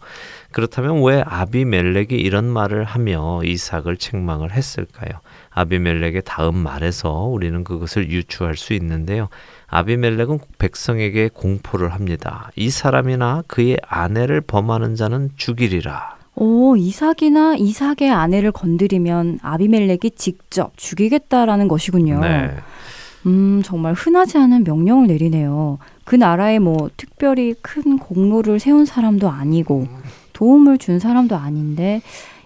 그렇다면 0.52 1.04
왜 1.04 1.22
아비멜렉이 1.26 2.12
이런 2.12 2.46
말을 2.46 2.86
하며 2.86 3.42
이삭을 3.44 3.98
책망을 3.98 4.54
했을까요? 4.54 5.20
아비멜렉의 5.50 6.22
다음 6.26 6.58
말에서 6.58 7.12
우리는 7.12 7.64
그것을 7.64 8.10
유추할 8.10 8.56
수 8.56 8.74
있는데요. 8.74 9.30
아비멜렉은 9.68 10.40
백성에게 10.58 11.30
공포를 11.34 11.94
합니다. 11.94 12.52
이 12.56 12.70
사람이나 12.70 13.44
그의 13.48 13.78
아내를 13.86 14.42
범하는 14.42 14.96
자는 14.96 15.32
죽이리라. 15.36 16.16
오, 16.36 16.76
이삭이나 16.76 17.56
이삭의 17.56 18.12
아내를 18.12 18.52
건드리면 18.52 19.40
아비멜렉이 19.42 20.12
직접 20.16 20.74
죽이겠다라는 20.76 21.68
것이군요. 21.68 22.20
네. 22.20 22.52
음, 23.26 23.62
정말 23.64 23.94
흔하지 23.94 24.38
않은 24.38 24.64
명령을 24.64 25.08
내리네요. 25.08 25.80
그 26.04 26.16
나라에 26.16 26.60
뭐 26.60 26.90
특별히 26.98 27.56
큰 27.62 27.98
공로를 27.98 28.60
세운 28.60 28.86
사람도 28.86 29.30
아니고 29.30 29.88
도움을 30.34 30.78
준 30.78 31.00
사람도 31.00 31.36
아닌데 31.36 32.02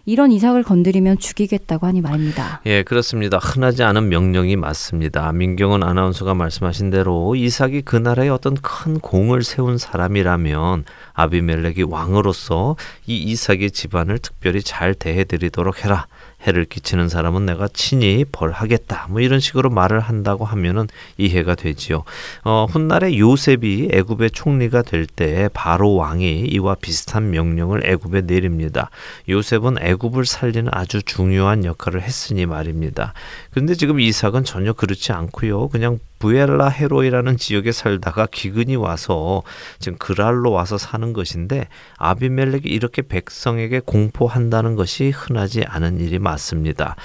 이런 0.09 0.31
이삭을 0.31 0.63
건드리면 0.63 1.19
죽이겠다고 1.19 1.85
하니 1.85 2.01
말입니다. 2.01 2.61
예, 2.65 2.81
그렇습니다. 2.81 3.37
흔하지 3.37 3.83
않은 3.83 4.09
명령이 4.09 4.55
맞습니다. 4.55 5.31
민경은 5.31 5.83
아나운서가 5.83 6.33
말씀하신 6.33 6.89
대로 6.89 7.35
이삭이 7.35 7.83
그 7.83 7.95
나라에 7.95 8.29
어떤 8.29 8.55
큰 8.55 8.99
공을 8.99 9.43
세운 9.43 9.77
사람이라면 9.77 10.85
아비멜렉이 11.13 11.83
왕으로서 11.83 12.75
이 13.05 13.17
이삭의 13.17 13.69
집안을 13.69 14.17
특별히 14.17 14.63
잘 14.63 14.95
대해드리도록 14.95 15.85
해라. 15.85 16.07
해를 16.47 16.65
끼치는 16.65 17.09
사람은 17.09 17.45
내가 17.45 17.67
친히 17.67 18.23
벌하겠다. 18.31 19.07
뭐 19.09 19.19
이런 19.21 19.39
식으로 19.39 19.69
말을 19.69 19.99
한다고 19.99 20.45
하면은 20.45 20.87
이해가 21.17 21.55
되지요. 21.55 22.03
어, 22.43 22.65
훗날에 22.69 23.17
요셉이 23.17 23.89
애굽의 23.91 24.31
총리가 24.31 24.83
될 24.83 25.09
때 25.15 25.49
바로 25.53 25.95
왕이 25.95 26.45
이와 26.45 26.75
비슷한 26.75 27.31
명령을 27.31 27.85
애굽에 27.85 28.21
내립니다. 28.21 28.89
요셉은 29.27 29.77
애굽을 29.81 30.25
살리는 30.25 30.69
아주 30.71 31.01
중요한 31.03 31.65
역할을 31.65 32.01
했으니 32.01 32.45
말입니다. 32.45 33.13
그런데 33.51 33.73
지금 33.73 33.99
이삭은 33.99 34.43
전혀 34.43 34.73
그렇지 34.73 35.11
않고요. 35.11 35.69
그냥 35.69 35.99
부엘라 36.19 36.67
헤로이라는 36.67 37.37
지역에 37.37 37.71
살다가 37.71 38.27
기근이 38.29 38.75
와서 38.75 39.41
지금 39.79 39.97
그랄로 39.97 40.51
와서 40.51 40.77
사는 40.77 41.13
것인데 41.13 41.67
아비멜렉이 41.97 42.63
이렇게 42.65 43.01
백성에게 43.01 43.79
공포한다는 43.85 44.75
것이 44.75 45.09
흔하지 45.09 45.63
않은 45.63 45.99
일이 46.01 46.19
맞습니다. 46.19 46.95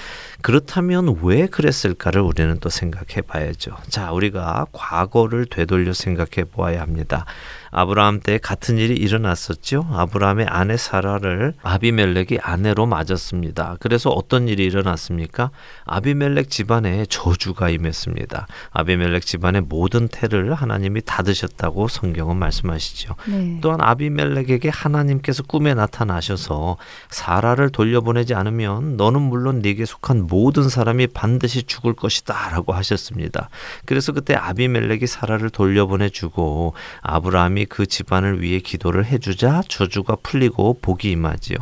그렇다면 0.41 1.17
왜 1.23 1.47
그랬을까를 1.47 2.21
우리는 2.21 2.57
또 2.59 2.69
생각해 2.69 3.21
봐야죠. 3.25 3.77
자, 3.89 4.11
우리가 4.11 4.67
과거를 4.73 5.45
되돌려 5.45 5.93
생각해 5.93 6.43
보아야 6.51 6.81
합니다. 6.81 7.25
아브라함 7.77 8.21
때 8.21 8.37
같은 8.37 8.77
일이 8.77 8.95
일어났었죠. 8.95 9.85
아브라함의 9.91 10.45
아내 10.47 10.77
사라를 10.77 11.53
아비멜렉이 11.61 12.39
아내로 12.41 12.85
맞았습니다. 12.85 13.75
그래서 13.81 14.11
어떤 14.11 14.47
일이 14.47 14.63
일어났습니까? 14.63 15.51
아비멜렉 15.83 16.49
집안에 16.49 17.05
저주가 17.07 17.69
임했습니다. 17.69 18.47
아비멜렉 18.71 19.25
집안의 19.25 19.63
모든 19.63 20.07
태를 20.07 20.53
하나님이 20.53 21.01
닫으셨다고 21.01 21.89
성경은 21.89 22.37
말씀하시죠. 22.37 23.15
네. 23.27 23.59
또한 23.59 23.81
아비멜렉에게 23.81 24.69
하나님께서 24.69 25.43
꿈에 25.43 25.73
나타나셔서 25.73 26.77
사라를 27.09 27.71
돌려보내지 27.71 28.35
않으면 28.35 28.95
너는 28.95 29.21
물론 29.21 29.59
네게 29.59 29.83
속한 29.83 30.27
모든 30.27 30.69
사람이 30.69 31.07
반드시 31.07 31.63
죽을 31.63 31.93
것이다라고 31.93 32.71
하셨습니다. 32.71 33.49
그래서 33.83 34.13
그때 34.13 34.33
아비멜렉이 34.33 35.07
사라를 35.07 35.49
돌려보내 35.49 36.07
주고 36.07 36.73
아브라함이 37.01 37.64
그 37.65 37.85
집안을 37.85 38.41
위해 38.41 38.59
기도를 38.59 39.05
해주자 39.05 39.61
저주가 39.67 40.15
풀리고 40.21 40.79
복이 40.81 41.11
임하지요. 41.11 41.57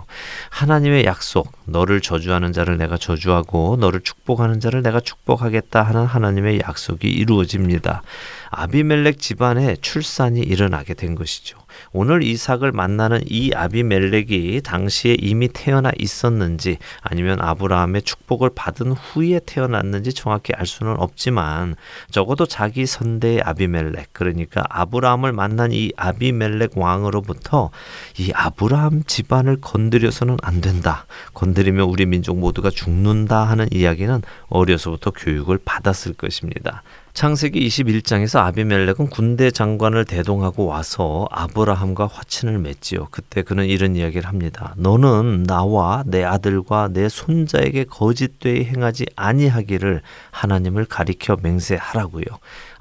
하나님의 0.49 1.05
약속, 1.05 1.51
너를 1.65 2.01
저주하는 2.01 2.53
자를 2.53 2.77
내가 2.77 2.97
저주하고 2.97 3.77
너를 3.77 4.01
축복하는 4.01 4.59
자를 4.59 4.81
내가 4.81 4.99
축복하겠다 4.99 5.81
하는 5.81 6.05
하나님의 6.05 6.59
약속이 6.59 7.07
이루어집니다. 7.07 8.03
아비멜렉 8.49 9.19
집안에 9.19 9.77
출산이 9.81 10.41
일어나게 10.41 10.93
된 10.93 11.15
것이죠. 11.15 11.62
오늘 11.91 12.23
이삭을 12.23 12.71
만나는 12.71 13.21
이 13.25 13.51
아비멜렉이 13.53 14.61
당시에 14.61 15.15
이미 15.19 15.47
태어나 15.47 15.91
있었는지 15.97 16.77
아니면 17.01 17.41
아브라함의 17.41 18.03
축복을 18.03 18.51
받은 18.55 18.91
후에 18.91 19.39
태어났는지 19.45 20.13
정확히 20.13 20.53
알 20.55 20.65
수는 20.65 20.95
없지만 20.97 21.75
적어도 22.11 22.45
자기 22.45 22.85
선대의 22.85 23.41
아비멜렉 23.41 24.09
그러니까 24.13 24.63
아브라함을 24.69 25.33
만난 25.33 25.71
이 25.71 25.91
아비멜렉 25.95 26.71
왕으로부터 26.75 27.71
이 28.17 28.31
아브라함 28.33 29.03
집안을 29.05 29.57
건드려서는 29.61 30.37
안 30.41 30.61
된다. 30.61 31.05
건드리면 31.33 31.85
우리 31.87 32.05
민족 32.05 32.37
모두가 32.37 32.69
죽는다 32.69 33.43
하는 33.43 33.67
이야기는 33.71 34.21
어려서부터 34.47 35.11
교육을 35.11 35.59
받았을 35.63 36.13
것입니다. 36.13 36.83
창세기 37.13 37.67
21장에서 37.67 38.39
아비멜렉은 38.39 39.11
군대 39.11 39.51
장관을 39.51 40.03
대동하고 40.03 40.65
와서 40.65 41.27
아브라함과 41.29 42.07
화친을 42.07 42.57
맺지요. 42.57 43.09
그때 43.11 43.43
그는 43.43 43.67
이런 43.67 43.95
이야기를 43.95 44.27
합니다. 44.27 44.73
너는 44.77 45.43
나와 45.43 46.03
내 46.07 46.23
아들과 46.23 46.89
내 46.91 47.09
손자에게 47.09 47.83
거짓되이 47.83 48.63
행하지 48.63 49.05
아니하기를 49.15 50.01
하나님을 50.31 50.85
가리켜 50.85 51.37
맹세하라고요. 51.39 52.25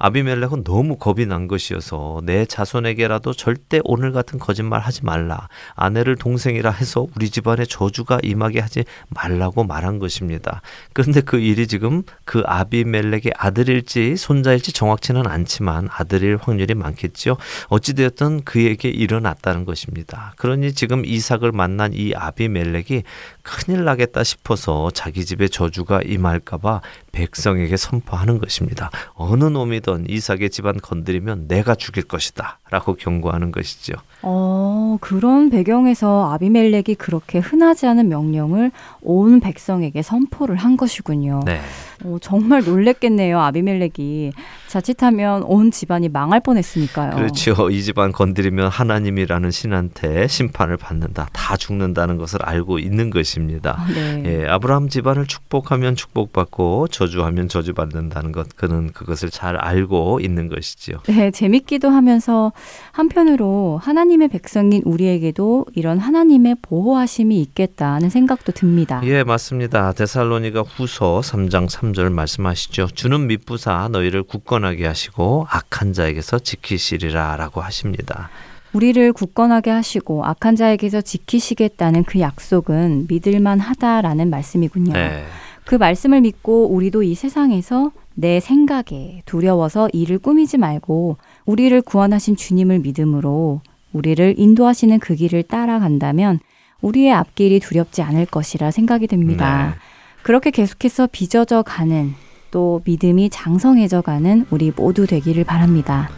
아비멜렉은 0.05 0.65
너무 0.65 0.97
겁이 0.97 1.27
난 1.27 1.47
것이어서 1.47 2.23
내 2.25 2.45
자손에게라도 2.45 3.33
절대 3.35 3.79
오늘 3.85 4.11
같은 4.11 4.41
거짓말 4.41 4.81
하지 4.81 5.05
말라. 5.05 5.49
아내를 5.77 6.17
동생이라 6.17 6.73
해서 6.73 7.07
우리 7.15 7.31
집안에 7.31 7.65
저주가 7.65 8.19
임하게 8.21 8.59
하지 8.59 8.85
말라고 9.11 9.63
말한 9.63 10.01
것입니다. 10.01 10.61
그런데 10.93 11.21
그 11.21 11.39
일이 11.39 11.69
지금 11.69 12.03
그 12.25 12.43
아비멜렉의 12.45 13.35
아들일지 13.37 14.17
손자일지 14.17 14.73
정확치는 14.73 15.29
않지만 15.29 15.89
아들일 15.93 16.37
확률이 16.37 16.75
많겠지요. 16.75 17.37
어찌되었든 17.69 18.43
그에게 18.43 18.89
일어났다는 18.89 19.65
것입니다. 19.65 20.35
그러니 20.37 20.73
지금 20.73 21.05
이삭을 21.07 21.53
만난 21.53 21.93
이 21.95 22.13
아비멜렉이 22.13 23.05
큰일 23.45 23.85
나겠다 23.85 24.25
싶어서 24.25 24.91
자기 24.91 25.25
집에 25.25 25.47
저주가 25.47 26.03
임할까봐 26.03 26.81
백성에게 27.13 27.77
선포하는 27.77 28.39
것입니다. 28.39 28.91
어느 29.15 29.45
놈이든 29.45 30.07
이삭의 30.09 30.51
집안 30.51 30.81
건드리면 30.81 31.47
내가 31.47 31.75
죽일 31.75 32.05
것이다. 32.05 32.59
라고 32.73 32.95
경고하는 32.95 33.53
것이죠. 33.53 33.93
어, 34.23 34.97
그런 35.03 35.51
배경에서 35.51 36.33
아비멜렉이 36.33 36.95
그렇게 36.97 37.39
흔하지 37.39 37.87
않은 37.87 38.09
명령을 38.09 38.71
온 39.03 39.41
백성에게 39.41 40.01
선포를 40.01 40.57
한 40.57 40.79
것이군요. 40.79 41.41
네. 41.45 41.61
어, 42.03 42.17
정말 42.23 42.65
놀랬겠네요, 42.65 43.39
아비멜렉이. 43.39 44.33
자칫하면 44.69 45.43
온 45.43 45.71
집안이 45.71 46.09
망할 46.09 46.41
뻔했으니까요. 46.41 47.15
그렇죠. 47.17 47.69
이 47.69 47.83
집안 47.83 48.11
건드리면 48.11 48.69
하나님이라는 48.69 49.51
신한테 49.51 50.27
심판을 50.29 50.79
받는다. 50.79 51.29
다 51.35 51.59
죽는다는 51.59 52.17
것을 52.17 52.43
알고 52.43 52.79
있는 52.79 53.11
것입니다. 53.11 53.77
아, 53.79 53.87
네. 53.93 54.23
예, 54.25 54.49
아브라함 54.49 54.89
집안을 54.89 55.27
축복하면 55.27 55.95
축복받고 55.95 56.89
저주하면 56.89 57.49
저주받는다는 57.49 58.33
것 58.33 58.57
그는 58.57 58.93
그것을 58.93 59.29
잘 59.29 59.57
알고 59.57 60.21
있는 60.21 60.49
것이지요. 60.49 61.01
네, 61.09 61.31
재밌기도 61.31 61.91
하면서 61.91 62.53
한편으로 62.93 63.81
하나님의 63.83 64.29
백성인 64.29 64.83
우리에게도 64.85 65.67
이런 65.75 65.99
하나님의 65.99 66.57
보호하심이 66.63 67.41
있겠다는 67.41 68.11
생각도 68.11 68.53
듭니다. 68.53 69.01
예, 69.05 69.25
맞습니다. 69.25 69.93
데살로니가 69.93 70.63
후서 70.63 71.21
3장 71.21 71.69
3절 71.69 72.13
말씀하시죠. 72.13 72.89
주는 72.95 73.27
미부사 73.27 73.89
너희를 73.91 74.23
굳건하게 74.23 74.87
하시고 74.87 75.47
악한 75.51 75.93
자에게서 75.93 76.39
지키시리라라고 76.39 77.61
하십니다. 77.61 78.31
우리를 78.73 79.13
굳건하게 79.13 79.71
하시고 79.71 80.25
악한 80.25 80.57
자에게서 80.57 81.03
지키시겠다는 81.03 82.05
그 82.05 82.21
약속은 82.21 83.07
믿을만 83.09 83.61
하다라는 83.61 84.31
말씀이군요. 84.31 84.93
네. 84.93 85.25
그 85.65 85.75
말씀을 85.75 86.23
믿고 86.23 86.69
우리도 86.69 87.03
이 87.03 87.15
세상에서 87.15 87.93
내 88.15 88.41
생각에 88.41 89.23
두려워서 89.25 89.89
일을 89.93 90.19
꾸미지 90.19 90.59
말고 90.59 91.17
우리를 91.45 91.81
구원하신 91.83 92.37
주님을 92.37 92.81
믿음으로 92.81 93.61
우리를 93.93 94.35
인도하시는 94.39 94.99
그 95.01 95.15
길을 95.15 95.45
따라간다면 95.45 96.41
우리의 96.81 97.13
앞길이 97.13 97.61
두렵지 97.61 98.03
않을 98.03 98.27
것이라 98.27 98.71
생각이 98.71 99.07
됩니다. 99.07 99.75
네. 99.75 99.79
그렇게 100.23 100.51
계속해서 100.51 101.09
빚어져 101.11 101.63
가는 101.63 102.15
또 102.51 102.83
믿음이 102.85 103.31
장성해져 103.31 104.03
가는 104.03 104.47
우리 104.51 104.73
모두 104.75 105.07
되기를 105.07 105.45
바랍니다. 105.45 106.11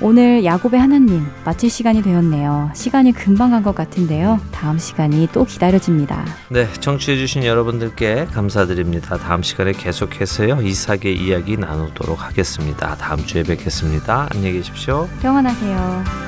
오늘 0.00 0.44
야곱의 0.44 0.78
하나님 0.78 1.26
마칠 1.44 1.70
시간이 1.70 2.02
되었네요. 2.02 2.70
시간이 2.74 3.12
금방 3.12 3.50
간 3.50 3.62
것 3.62 3.74
같은데요. 3.74 4.38
다음 4.52 4.78
시간이 4.78 5.28
또 5.32 5.44
기다려집니다. 5.44 6.24
네, 6.50 6.70
청취해주신 6.80 7.44
여러분들께 7.44 8.26
감사드립니다. 8.26 9.16
다음 9.16 9.42
시간에 9.42 9.72
계속해서요 9.72 10.60
이삭의 10.62 11.16
이야기 11.16 11.56
나누도록 11.56 12.22
하겠습니다. 12.22 12.94
다음 12.96 13.24
주에 13.24 13.42
뵙겠습니다. 13.42 14.28
안녕히 14.32 14.52
계십시오. 14.58 15.08
평안하세요. 15.22 16.25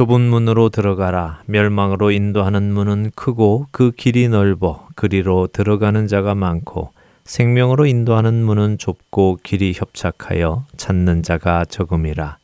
좁은 0.00 0.18
문으로 0.22 0.70
들어가라. 0.70 1.42
멸망으로 1.44 2.10
인도하는 2.10 2.72
문은 2.72 3.10
크고 3.14 3.66
그 3.70 3.90
길이 3.90 4.30
넓어 4.30 4.88
그리로 4.94 5.46
들어가는 5.52 6.06
자가 6.06 6.34
많고 6.34 6.92
생명으로 7.24 7.84
인도하는 7.84 8.42
문은 8.42 8.78
좁고 8.78 9.40
길이 9.42 9.74
협착하여 9.76 10.64
찾는 10.78 11.22
자가 11.22 11.66
적음이라. 11.66 12.38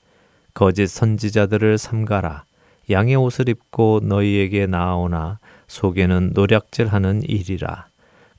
거짓 0.52 0.86
선지자들을 0.88 1.78
삼가라. 1.78 2.44
양의 2.90 3.16
옷을 3.16 3.48
입고 3.48 4.02
너희에게 4.04 4.66
나아오나 4.66 5.38
속에는 5.66 6.32
노략질하는 6.34 7.22
일이라. 7.22 7.86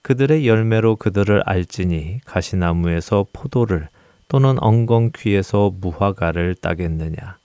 그들의 0.03 0.47
열매로 0.47 0.97
그들을 0.97 1.41
알지니 1.43 2.19
가시나무에서 2.23 3.25
포도를 3.33 3.87
또는 4.27 4.61
엉겅퀴에서 4.61 5.73
무화과를 5.81 6.53
따겠느냐. 6.53 7.37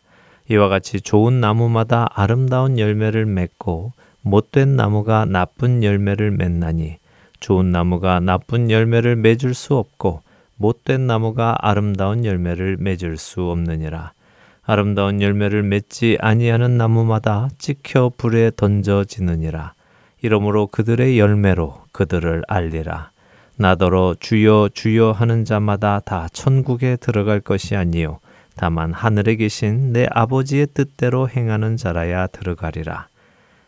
이와 0.53 0.69
같이 0.69 1.01
좋은 1.01 1.41
나무마다 1.41 2.09
아름다운 2.13 2.79
열매를 2.79 3.25
맺고 3.25 3.93
못된 4.21 4.77
나무가 4.77 5.25
나쁜 5.25 5.83
열매를 5.83 6.31
맺나니 6.31 6.99
좋은 7.41 7.73
나무가 7.73 8.21
나쁜 8.21 8.71
열매를 8.71 9.17
맺을 9.17 9.55
수 9.55 9.77
없고 9.77 10.21
못된 10.57 11.07
나무가 11.07 11.57
아름다운 11.59 12.27
열매를 12.27 12.77
맺을 12.79 13.17
수 13.17 13.51
없느니라. 13.51 14.13
아름다운 14.65 15.23
열매를 15.23 15.63
맺지 15.63 16.19
아니하는 16.21 16.77
나무마다 16.77 17.49
찍혀 17.57 18.13
불에 18.19 18.51
던져지느니라. 18.55 19.73
이러므로 20.21 20.67
그들의 20.67 21.19
열매로 21.19 21.79
그들을 21.93 22.43
알리라. 22.47 23.11
나더러 23.57 24.17
주여 24.21 24.69
주여 24.75 25.13
하는 25.13 25.47
자마다 25.47 26.01
다 26.01 26.29
천국에 26.31 26.97
들어갈 26.97 27.41
것이 27.41 27.75
아니요 27.75 28.21
다만 28.57 28.93
하늘에 28.93 29.37
계신 29.37 29.93
내 29.93 30.07
아버지의 30.11 30.69
뜻대로 30.75 31.29
행하는 31.29 31.77
자라야 31.77 32.27
들어가리라. 32.29 33.09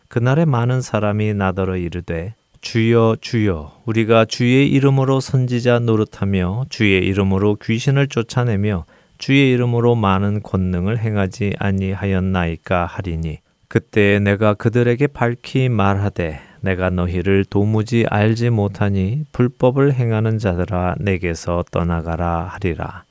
그날에 0.07 0.45
많은 0.45 0.81
사람이 0.81 1.33
나더러 1.33 1.77
이르되 1.77 2.35
주여 2.61 3.17
주여 3.21 3.81
우리가 3.85 4.25
주의 4.25 4.67
이름으로 4.69 5.19
선지자 5.19 5.79
노릇하며 5.79 6.65
주의 6.69 7.05
이름으로 7.05 7.57
귀신을 7.61 8.07
쫓아내며 8.07 8.85
주의 9.17 9.51
이름으로 9.51 9.95
많은 9.95 10.41
권능을 10.41 10.97
행하지 10.99 11.53
아니하였나이까 11.59 12.85
하리니 12.85 13.39
그때 13.67 14.19
내가 14.19 14.53
그들에게 14.53 15.07
밝히 15.07 15.69
말하되 15.69 16.39
내가 16.61 16.89
너희를 16.89 17.45
도무지 17.45 18.05
알지 18.09 18.49
못하니 18.49 19.25
불법을 19.31 19.93
행하는 19.93 20.39
자들아 20.39 20.95
내게서 20.99 21.65
떠나가라 21.71 22.49
하리라. 22.51 23.03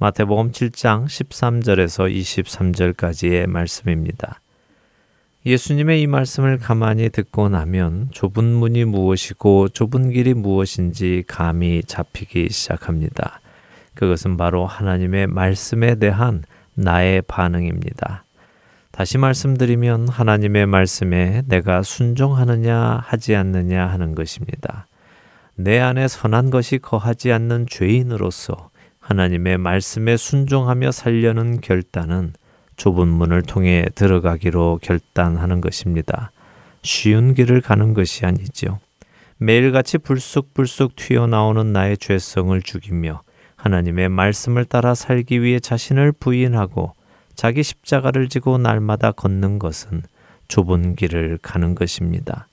마태복음 0.00 0.52
7장 0.52 1.06
13절에서 1.06 2.08
23절까지의 2.08 3.48
말씀입니다. 3.48 4.40
예수님의 5.44 6.02
이 6.02 6.06
말씀을 6.06 6.58
가만히 6.58 7.08
듣고 7.08 7.48
나면 7.48 8.10
좁은 8.12 8.44
문이 8.44 8.84
무엇이고 8.84 9.70
좁은 9.70 10.10
길이 10.12 10.34
무엇인지 10.34 11.24
감이 11.26 11.82
잡히기 11.82 12.48
시작합니다. 12.48 13.40
그것은 13.94 14.36
바로 14.36 14.66
하나님의 14.66 15.26
말씀에 15.26 15.96
대한 15.96 16.44
나의 16.74 17.22
반응입니다. 17.22 18.22
다시 18.92 19.18
말씀드리면 19.18 20.06
하나님의 20.10 20.66
말씀에 20.66 21.42
내가 21.48 21.82
순종하느냐 21.82 23.02
하지 23.04 23.34
않느냐 23.34 23.88
하는 23.88 24.14
것입니다. 24.14 24.86
내 25.56 25.80
안에 25.80 26.06
선한 26.06 26.50
것이 26.50 26.78
거하지 26.78 27.32
않는 27.32 27.66
죄인으로서 27.68 28.70
하나님의 29.08 29.56
말씀에 29.56 30.18
순종하며 30.18 30.92
살려는 30.92 31.62
결단은 31.62 32.34
좁은 32.76 33.08
문을 33.08 33.40
통해 33.40 33.86
들어가기로 33.94 34.80
결단하는 34.82 35.62
것입니다. 35.62 36.30
쉬운 36.82 37.32
길을 37.32 37.62
가는 37.62 37.94
것이 37.94 38.26
아니죠. 38.26 38.78
매일같이 39.38 39.96
불쑥불쑥 39.96 40.94
튀어나오는 40.94 41.72
나의 41.72 41.96
죄성을 41.96 42.60
죽이며 42.60 43.22
하나님의 43.56 44.10
말씀을 44.10 44.66
따라 44.66 44.94
살기 44.94 45.40
위해 45.40 45.58
자신을 45.58 46.12
부인하고 46.12 46.92
자기 47.34 47.62
십자가를 47.62 48.28
지고 48.28 48.58
날마다 48.58 49.12
걷는 49.12 49.58
것은 49.58 50.02
좁은 50.48 50.96
길을 50.96 51.38
가는 51.40 51.74
것입니다. 51.74 52.46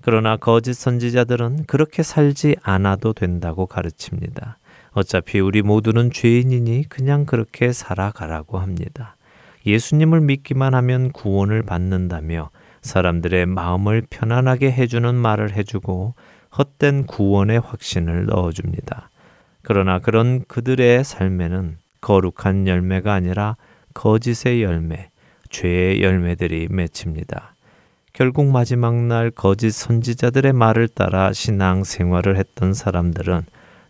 그러나 0.00 0.38
거짓 0.38 0.72
선지자들은 0.72 1.64
그렇게 1.66 2.02
살지 2.02 2.56
않아도 2.62 3.12
된다고 3.12 3.66
가르칩니다. 3.66 4.56
어차피 4.92 5.40
우리 5.40 5.62
모두는 5.62 6.10
죄인이니 6.10 6.88
그냥 6.88 7.24
그렇게 7.24 7.72
살아가라고 7.72 8.58
합니다. 8.58 9.16
예수님을 9.64 10.20
믿기만 10.20 10.74
하면 10.74 11.12
구원을 11.12 11.62
받는다며 11.62 12.50
사람들의 12.82 13.46
마음을 13.46 14.02
편안하게 14.10 14.72
해주는 14.72 15.14
말을 15.14 15.56
해주고 15.56 16.14
헛된 16.58 17.06
구원의 17.06 17.60
확신을 17.60 18.26
넣어줍니다. 18.26 19.10
그러나 19.62 20.00
그런 20.00 20.44
그들의 20.46 21.04
삶에는 21.04 21.78
거룩한 22.00 22.66
열매가 22.66 23.12
아니라 23.12 23.56
거짓의 23.94 24.62
열매, 24.62 25.10
죄의 25.50 26.02
열매들이 26.02 26.68
맺힙니다. 26.70 27.54
결국 28.12 28.50
마지막 28.50 28.94
날 28.94 29.30
거짓 29.30 29.70
선지자들의 29.70 30.52
말을 30.52 30.88
따라 30.88 31.32
신앙 31.32 31.84
생활을 31.84 32.36
했던 32.36 32.74
사람들은 32.74 33.42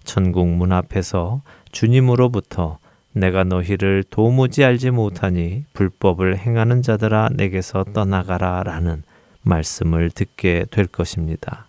천국 0.05 0.49
문 0.49 0.73
앞에서 0.73 1.43
주님으로부터 1.73 2.79
내가 3.13 3.45
너희를 3.45 4.05
도무지 4.09 4.65
알지 4.65 4.91
못하니 4.91 5.65
불법을 5.75 6.39
행하는 6.39 6.83
자들아 6.83 7.31
내게서 7.35 7.85
떠나가라 7.93 8.63
라는 8.63 9.03
말씀을 9.43 10.11
듣게 10.11 10.65
될 10.71 10.87
것입니다. 10.87 11.67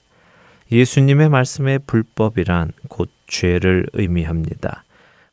예수님의 0.71 1.29
말씀의 1.29 1.79
불법이란 1.85 2.71
곧 2.87 3.09
죄를 3.27 3.85
의미합니다. 3.93 4.83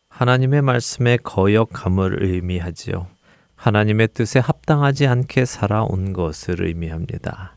하나님의 0.09 0.63
말씀의 0.63 1.19
거역함을 1.23 2.23
의미하지요. 2.23 3.07
하나님의 3.55 4.09
뜻에 4.15 4.39
합당하지 4.39 5.07
않게 5.07 5.45
살아온 5.45 6.13
것을 6.13 6.63
의미합니다. 6.67 7.57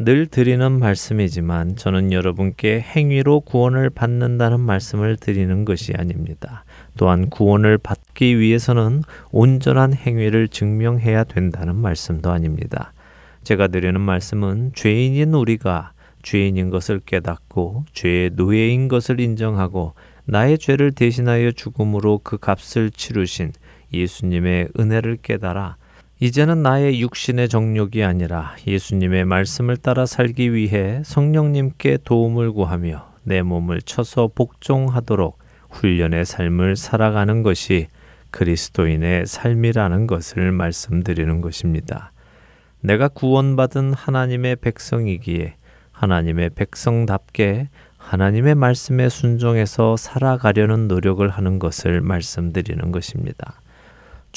늘 0.00 0.28
드리는 0.28 0.78
말씀이지만 0.78 1.74
저는 1.74 2.12
여러분께 2.12 2.80
행위로 2.80 3.40
구원을 3.40 3.90
받는다는 3.90 4.60
말씀을 4.60 5.16
드리는 5.16 5.64
것이 5.64 5.92
아닙니다. 5.92 6.64
또한 6.96 7.28
구원을 7.28 7.78
받기 7.78 8.38
위해서는 8.38 9.02
온전한 9.32 9.92
행위를 9.92 10.46
증명해야 10.46 11.24
된다는 11.24 11.74
말씀도 11.74 12.30
아닙니다. 12.30 12.92
제가 13.42 13.66
드리는 13.66 14.00
말씀은 14.00 14.70
죄인인 14.76 15.34
우리가 15.34 15.90
죄인인 16.22 16.70
것을 16.70 17.00
깨닫고 17.04 17.86
죄의 17.92 18.30
노예인 18.34 18.86
것을 18.86 19.18
인정하고 19.18 19.94
나의 20.26 20.58
죄를 20.58 20.92
대신하여 20.92 21.50
죽음으로 21.50 22.20
그 22.22 22.38
값을 22.38 22.92
치르신 22.92 23.50
예수님의 23.92 24.68
은혜를 24.78 25.18
깨달아 25.22 25.76
이제는 26.20 26.64
나의 26.64 27.00
육신의 27.00 27.48
정욕이 27.48 28.02
아니라 28.02 28.56
예수님의 28.66 29.24
말씀을 29.24 29.76
따라 29.76 30.04
살기 30.04 30.52
위해 30.52 31.00
성령님께 31.04 31.98
도움을 32.04 32.50
구하며 32.50 33.06
내 33.22 33.42
몸을 33.42 33.82
쳐서 33.82 34.28
복종하도록 34.34 35.38
훈련의 35.70 36.24
삶을 36.24 36.74
살아가는 36.74 37.44
것이 37.44 37.86
그리스도인의 38.32 39.26
삶이라는 39.26 40.08
것을 40.08 40.50
말씀드리는 40.50 41.40
것입니다. 41.40 42.10
내가 42.80 43.06
구원받은 43.06 43.94
하나님의 43.94 44.56
백성이기에 44.56 45.54
하나님의 45.92 46.50
백성답게 46.50 47.68
하나님의 47.96 48.56
말씀에 48.56 49.08
순종해서 49.08 49.96
살아가려는 49.96 50.88
노력을 50.88 51.28
하는 51.28 51.60
것을 51.60 52.00
말씀드리는 52.00 52.90
것입니다. 52.90 53.60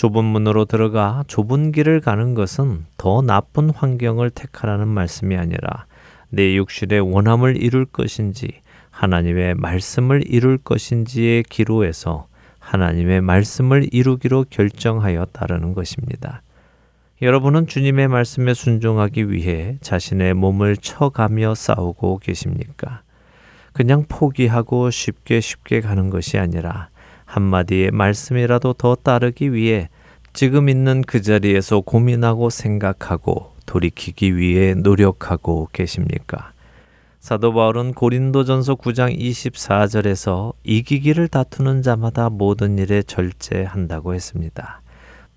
좁은 0.01 0.25
문으로 0.25 0.65
들어가 0.65 1.23
좁은 1.27 1.71
길을 1.71 2.01
가는 2.01 2.33
것은 2.33 2.85
더 2.97 3.21
나쁜 3.21 3.69
환경을 3.69 4.31
택하라는 4.31 4.87
말씀이 4.87 5.37
아니라 5.37 5.85
내 6.29 6.55
육신의 6.55 7.01
원함을 7.01 7.61
이룰 7.61 7.85
것인지 7.85 8.61
하나님의 8.89 9.53
말씀을 9.53 10.23
이룰 10.25 10.57
것인지의 10.57 11.43
기로에서 11.43 12.25
하나님의 12.57 13.21
말씀을 13.21 13.89
이루기로 13.91 14.45
결정하여 14.49 15.25
따르는 15.25 15.75
것입니다. 15.75 16.41
여러분은 17.21 17.67
주님의 17.67 18.07
말씀에 18.07 18.55
순종하기 18.55 19.29
위해 19.29 19.77
자신의 19.81 20.33
몸을 20.33 20.77
쳐가며 20.77 21.53
싸우고 21.53 22.21
계십니까? 22.23 23.03
그냥 23.71 24.05
포기하고 24.09 24.89
쉽게 24.89 25.41
쉽게 25.41 25.79
가는 25.79 26.09
것이 26.09 26.39
아니라 26.39 26.89
한마디의 27.31 27.91
말씀이라도 27.91 28.73
더 28.73 28.95
따르기 28.95 29.53
위해 29.53 29.89
지금 30.33 30.67
있는 30.67 31.01
그 31.01 31.21
자리에서 31.21 31.79
고민하고 31.79 32.49
생각하고 32.49 33.53
돌이키기 33.65 34.35
위해 34.35 34.73
노력하고 34.73 35.69
계십니까? 35.71 36.51
사도 37.19 37.53
바울은 37.53 37.93
고린도전서 37.93 38.75
9장 38.75 39.17
24절에서 39.17 40.53
이기기를 40.63 41.27
다투는 41.29 41.83
자마다 41.83 42.29
모든 42.29 42.77
일에 42.77 43.01
절제한다고 43.03 44.13
했습니다. 44.13 44.81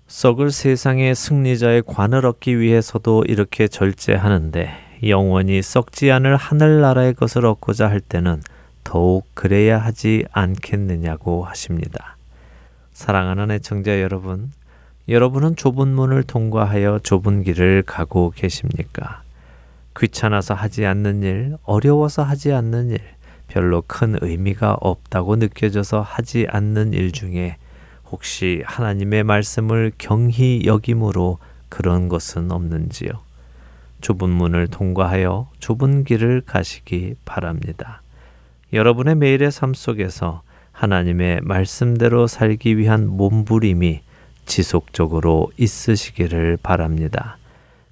썩을 0.07 0.51
세상의 0.51 1.15
승리자의 1.15 1.83
관을 1.85 2.25
얻기 2.25 2.59
위해서도 2.59 3.23
이렇게 3.27 3.67
절제하는데 3.67 4.69
영원히 5.07 5.61
썩지 5.61 6.11
않을 6.11 6.35
하늘나라의 6.35 7.13
것을 7.13 7.45
얻고자 7.45 7.87
할 7.87 8.01
때는 8.01 8.41
더욱 8.85 9.25
그래야 9.33 9.77
하지 9.77 10.23
않겠느냐고 10.31 11.43
하십니다. 11.43 12.15
사랑하는 12.93 13.51
애청자 13.51 13.99
여러분, 13.99 14.51
여러분은 15.09 15.57
좁은 15.57 15.89
문을 15.89 16.23
통과하여 16.23 16.99
좁은 17.03 17.43
길을 17.43 17.83
가고 17.85 18.31
계십니까? 18.33 19.23
귀찮아서 19.97 20.53
하지 20.53 20.85
않는 20.85 21.23
일, 21.23 21.57
어려워서 21.63 22.23
하지 22.23 22.53
않는 22.53 22.91
일, 22.91 22.99
별로 23.47 23.83
큰 23.85 24.17
의미가 24.21 24.77
없다고 24.79 25.35
느껴져서 25.35 26.01
하지 26.01 26.47
않는 26.49 26.93
일 26.93 27.11
중에 27.11 27.57
혹시 28.09 28.63
하나님의 28.65 29.23
말씀을 29.23 29.91
경히 29.97 30.61
여김으로 30.63 31.39
그런 31.69 32.07
것은 32.07 32.51
없는지요? 32.51 33.09
좁은 34.01 34.29
문을 34.29 34.67
통과하여 34.67 35.49
좁은 35.59 36.03
길을 36.03 36.43
가시기 36.45 37.15
바랍니다. 37.25 38.01
여러분의 38.75 39.15
매일의 39.15 39.51
삶 39.51 39.73
속에서 39.73 40.41
하나님의 40.73 41.39
말씀대로 41.43 42.27
살기 42.27 42.77
위한 42.77 43.07
몸부림이 43.07 44.01
지속적으로 44.45 45.49
있으시기를 45.57 46.57
바랍니다. 46.61 47.37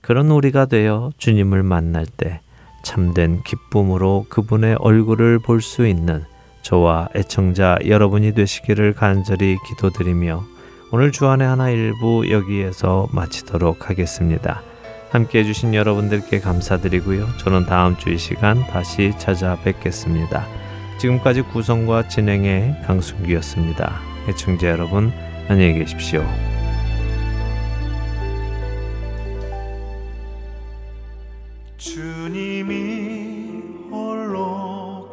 그런 0.02 0.30
우리가 0.30 0.66
되어 0.66 1.12
주님을 1.18 1.64
만날 1.64 2.06
때 2.06 2.42
참된 2.84 3.42
기쁨으로 3.44 4.26
그분의 4.28 4.76
얼굴을 4.80 5.40
볼 5.40 5.62
수 5.62 5.88
있는 5.88 6.26
저와 6.64 7.08
애청자 7.16 7.78
여러분이 7.86 8.34
되시기를 8.34 8.94
간절히 8.94 9.58
기도드리며 9.68 10.44
오늘 10.92 11.12
주안의 11.14 11.48
하나 11.48 11.70
일부 11.70 12.30
여기에서 12.30 13.08
마치도록 13.12 13.90
하겠습니다. 13.90 14.62
함께 15.12 15.40
해주신 15.40 15.74
여러분들께 15.74 16.40
감사드리고요. 16.42 17.28
저는 17.38 17.66
다음 17.66 17.98
주 17.98 18.10
이 18.10 18.18
시간 18.18 18.66
다시 18.68 19.14
찾아뵙겠습니다. 19.18 20.62
지금까지 21.04 21.41
구성과 21.41 22.08
진행의 22.08 22.84
강순기였습니다. 22.86 23.99
애청자 24.30 24.70
여러분, 24.70 25.12
안녕히 25.49 25.74
계십시오. 25.80 26.24
주님이 31.76 33.62
홀로 33.91 35.12